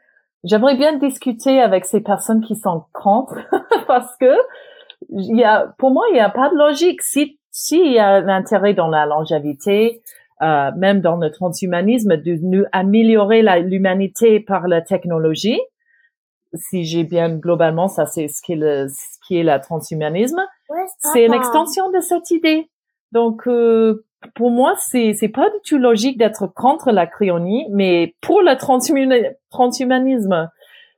[0.45, 3.37] J'aimerais bien discuter avec ces personnes qui sont contre
[3.87, 4.35] parce que
[5.11, 7.03] il y a, pour moi, il n'y a pas de logique.
[7.03, 10.03] Si, s'il y a un intérêt dans la longévité,
[10.43, 15.61] euh, même dans le transhumanisme, de nous améliorer l'humanité par la technologie,
[16.55, 20.41] si j'ai bien globalement, ça c'est ce qui est le, ce qui est la transhumanisme,
[21.13, 22.71] c'est une extension de cette idée.
[23.13, 28.15] Donc, euh, pour moi, c'est c'est pas du tout logique d'être contre la cryonie, mais
[28.21, 28.57] pour le
[29.51, 30.51] transhumanisme.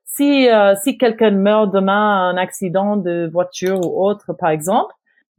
[0.05, 4.93] Si euh, si quelqu'un meurt demain un accident de voiture ou autre, par exemple,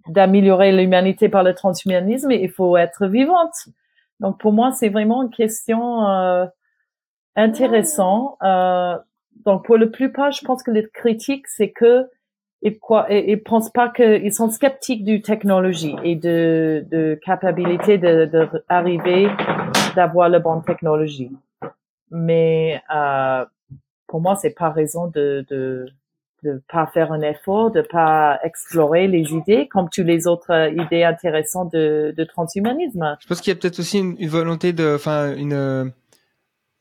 [0.08, 3.70] d'améliorer l'humanité par le transhumanisme, il faut être vivante.
[4.20, 6.46] Donc pour moi, c'est vraiment une question euh,
[7.36, 8.38] intéressante.
[8.44, 8.98] Euh,
[9.46, 12.08] donc pour le plupart, je pense que les critiques, c'est que
[12.62, 18.26] ils quoi ils pensent pas qu'ils sont sceptiques du technologie et de de capacité de,
[18.26, 21.32] de d'avoir la bonne technologie.
[22.12, 23.46] Mais euh,
[24.08, 25.88] pour moi c'est pas raison de de
[26.44, 31.04] de pas faire un effort de pas explorer les idées comme toutes les autres idées
[31.04, 33.18] intéressantes de, de transhumanisme.
[33.20, 35.94] Je pense qu'il y a peut-être aussi une, une volonté de enfin une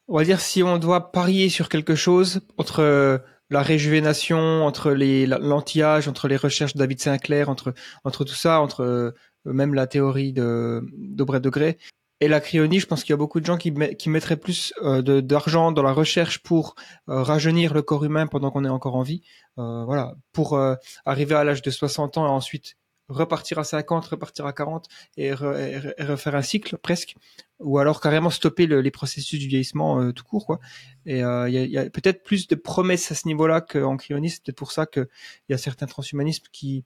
[0.08, 3.20] on va dire si on doit parier sur quelque chose entre
[3.50, 7.74] la réjuvénation, entre les l'anti-âge, entre les recherches de David Sinclair, entre
[8.04, 9.12] entre tout ça, entre euh,
[9.44, 11.78] même la théorie de de Grey
[12.20, 12.80] et la cryonie.
[12.80, 15.82] Je pense qu'il y a beaucoup de gens qui, qui mettraient plus euh, d'argent dans
[15.82, 16.74] la recherche pour
[17.08, 19.22] euh, rajeunir le corps humain pendant qu'on est encore en vie.
[19.56, 20.58] voilà, pour
[21.04, 22.76] arriver à l'âge de 60 ans et ensuite
[23.08, 24.86] repartir à 50, repartir à 40
[25.16, 27.16] et, refaire un cycle presque,
[27.58, 30.58] ou alors carrément stopper les processus du vieillissement euh, tout court.
[31.06, 34.30] Et euh, il y a, peut-être plus de promesses à ce niveau-là qu'en cryonie.
[34.30, 35.08] C'est peut-être pour ça qu'il
[35.48, 36.84] y a certains transhumanistes qui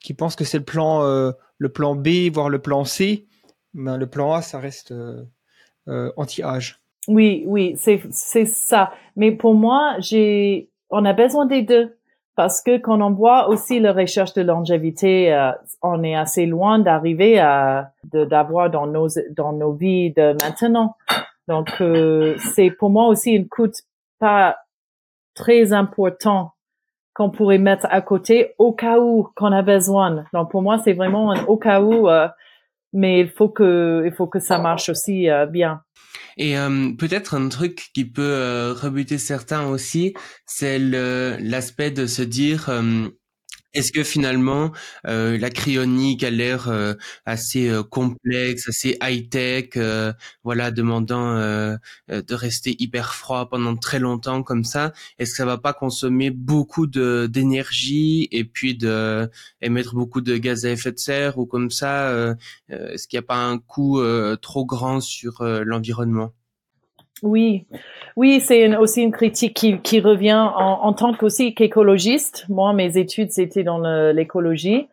[0.00, 3.26] qui pensent que c'est le plan euh, le plan B voire le plan C,
[3.72, 4.92] mais le plan A ça reste
[5.86, 6.80] anti-âge.
[7.08, 8.92] Oui, oui, c'est ça.
[9.16, 11.96] Mais pour moi, j'ai on a besoin des deux
[12.34, 15.52] parce que quand on voit aussi la recherche de longévité, euh,
[15.82, 20.96] on est assez loin d'arriver à d'avoir dans nos dans nos vies de maintenant.
[21.48, 23.76] Donc euh, c'est pour moi aussi une coûte
[24.18, 24.56] pas
[25.34, 26.52] très important
[27.14, 30.24] qu'on pourrait mettre à côté au cas où qu'on a besoin.
[30.32, 32.28] Donc pour moi c'est vraiment un au cas où, euh,
[32.94, 35.82] mais il faut que il faut que ça marche aussi bien.
[36.36, 40.14] Et euh, peut-être un truc qui peut euh, rebuter certains aussi,
[40.46, 43.08] c'est l'aspect de se dire euh,
[43.74, 44.70] Est-ce que finalement
[45.06, 46.94] euh, la cryonique a l'air euh,
[47.24, 49.78] assez euh, complexe, assez high-tech,
[50.44, 54.92] voilà, demandant de rester hyper froid pendant très longtemps comme ça?
[55.18, 60.36] Est-ce que ça va pas consommer beaucoup de d'énergie et puis de émettre beaucoup de
[60.36, 62.36] gaz à effet de serre ou comme ça
[62.68, 64.02] Est-ce qu'il n'y a pas un coût
[64.42, 66.32] trop grand sur l'environnement?
[67.22, 67.66] Oui,
[68.16, 72.44] oui, c'est aussi une critique qui, qui revient en, en tant qu'aussi qu'écologiste.
[72.48, 73.78] Moi, mes études, c'était dans
[74.12, 74.88] l'écologie.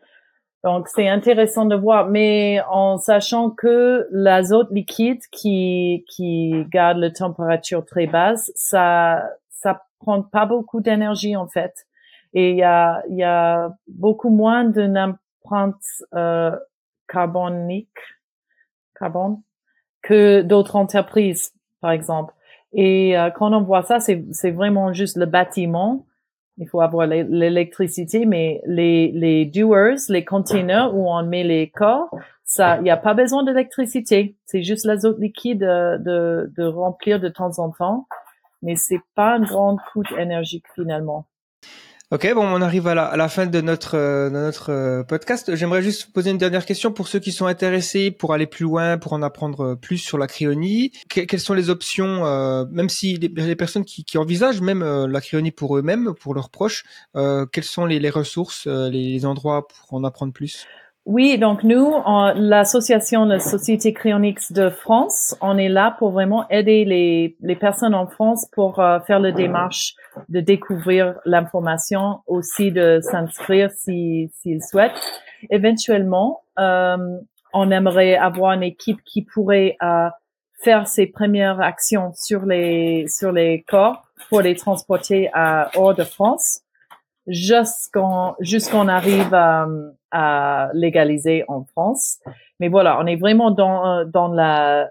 [0.64, 7.12] Donc, c'est intéressant de voir, mais en sachant que l'azote liquide qui, qui garde la
[7.12, 11.74] température très basse, ça, ça prend pas beaucoup d'énergie, en fait.
[12.34, 15.76] Et il y a, il y a beaucoup moins d'une empreinte
[16.14, 16.56] euh,
[17.08, 17.88] carbonique,
[19.00, 19.42] carbone,
[20.02, 22.34] que d'autres entreprises par exemple.
[22.74, 26.06] Et euh, quand on voit ça, c'est vraiment juste le bâtiment.
[26.58, 32.10] Il faut avoir l'électricité, mais les, les doers, les containers où on met les corps,
[32.44, 34.36] ça, il n'y a pas besoin d'électricité.
[34.46, 38.08] C'est juste l'azote liquide de, de, de, remplir de temps en temps,
[38.62, 41.28] mais c'est pas un grand coût énergique finalement.
[42.12, 45.56] Ok, bon, on arrive à la, fin de notre, euh, euh, podcast.
[45.56, 48.98] J'aimerais juste poser une dernière question pour ceux qui sont intéressés pour aller plus loin,
[48.98, 50.92] pour en apprendre euh, plus sur la cryonie.
[51.08, 52.24] quelles sont les options,
[52.72, 56.84] même si les, personnes qui, qui, envisagent même la cryonie pour eux-mêmes, pour leurs proches,
[57.14, 60.66] quelles sont les, les ressources, les endroits pour en apprendre plus?
[61.06, 61.92] Oui, donc nous,
[62.36, 67.96] l'association de Société Cryonics de France, on est là pour vraiment aider les, les personnes
[67.96, 69.96] en France pour euh, faire la démarche
[70.28, 74.30] de découvrir l'information, aussi de s'inscrire s'ils
[74.62, 75.02] souhaitent.
[75.50, 76.98] Éventuellement, euh,
[77.54, 80.10] on aimerait avoir une équipe qui pourrait euh,
[80.62, 86.04] faire ses premières actions sur les sur les corps pour les transporter à hors de
[86.04, 86.62] France
[87.28, 89.66] jusqu'on jusqu'on arrive à,
[90.12, 92.20] à, légaliser en France.
[92.60, 94.90] Mais voilà, on est vraiment dans dans la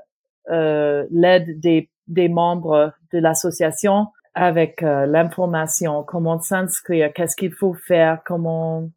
[0.51, 7.75] euh, l'aide des des membres de l'association avec euh, l'information, comment s'inscrire, qu'est-ce qu'il faut
[7.75, 8.89] faire, comment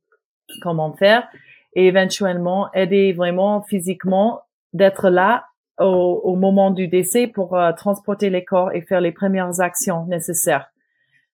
[0.62, 1.28] comment faire,
[1.74, 4.42] et éventuellement aider vraiment physiquement
[4.74, 5.46] d'être là
[5.80, 10.06] au, au, moment du décès pour euh, transporter les corps et faire les premières actions
[10.06, 10.72] nécessaires.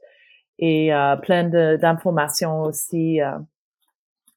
[0.60, 1.44] et uh, plein
[1.78, 3.20] d'informations aussi.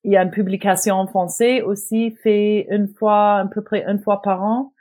[0.05, 3.99] Il y a une publication en français aussi fait une fois, à peu près une
[3.99, 4.73] fois par an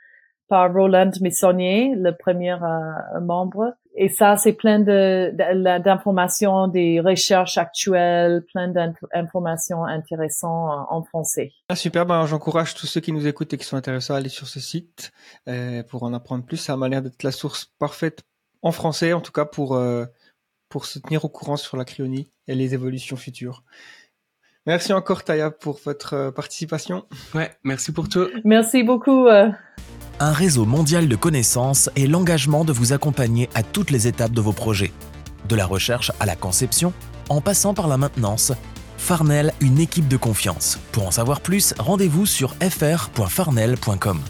[0.48, 2.56] par Roland Missonnier, le premier
[3.20, 5.32] membre et ça, c'est plein de,
[5.80, 11.50] d'informations, des recherches actuelles, plein d'informations intéressantes en, français.
[11.68, 14.28] Ah, super, ben, j'encourage tous ceux qui nous écoutent et qui sont intéressés à aller
[14.28, 15.10] sur ce site
[15.48, 16.58] euh, pour en apprendre plus.
[16.58, 18.22] Ça m'a l'air d'être la source parfaite
[18.62, 20.04] en français, en tout cas pour, euh,
[20.68, 23.64] pour se tenir au courant sur la cryonie et les évolutions futures.
[24.66, 27.06] Merci encore Taya pour votre euh, participation.
[27.34, 28.28] Ouais, merci pour tout.
[28.44, 29.26] Merci beaucoup
[30.20, 34.40] un réseau mondial de connaissances et l'engagement de vous accompagner à toutes les étapes de
[34.40, 34.92] vos projets.
[35.48, 36.92] De la recherche à la conception,
[37.28, 38.52] en passant par la maintenance,
[38.96, 40.78] Farnell, une équipe de confiance.
[40.92, 44.20] Pour en savoir plus, rendez-vous sur fr.farnell.com.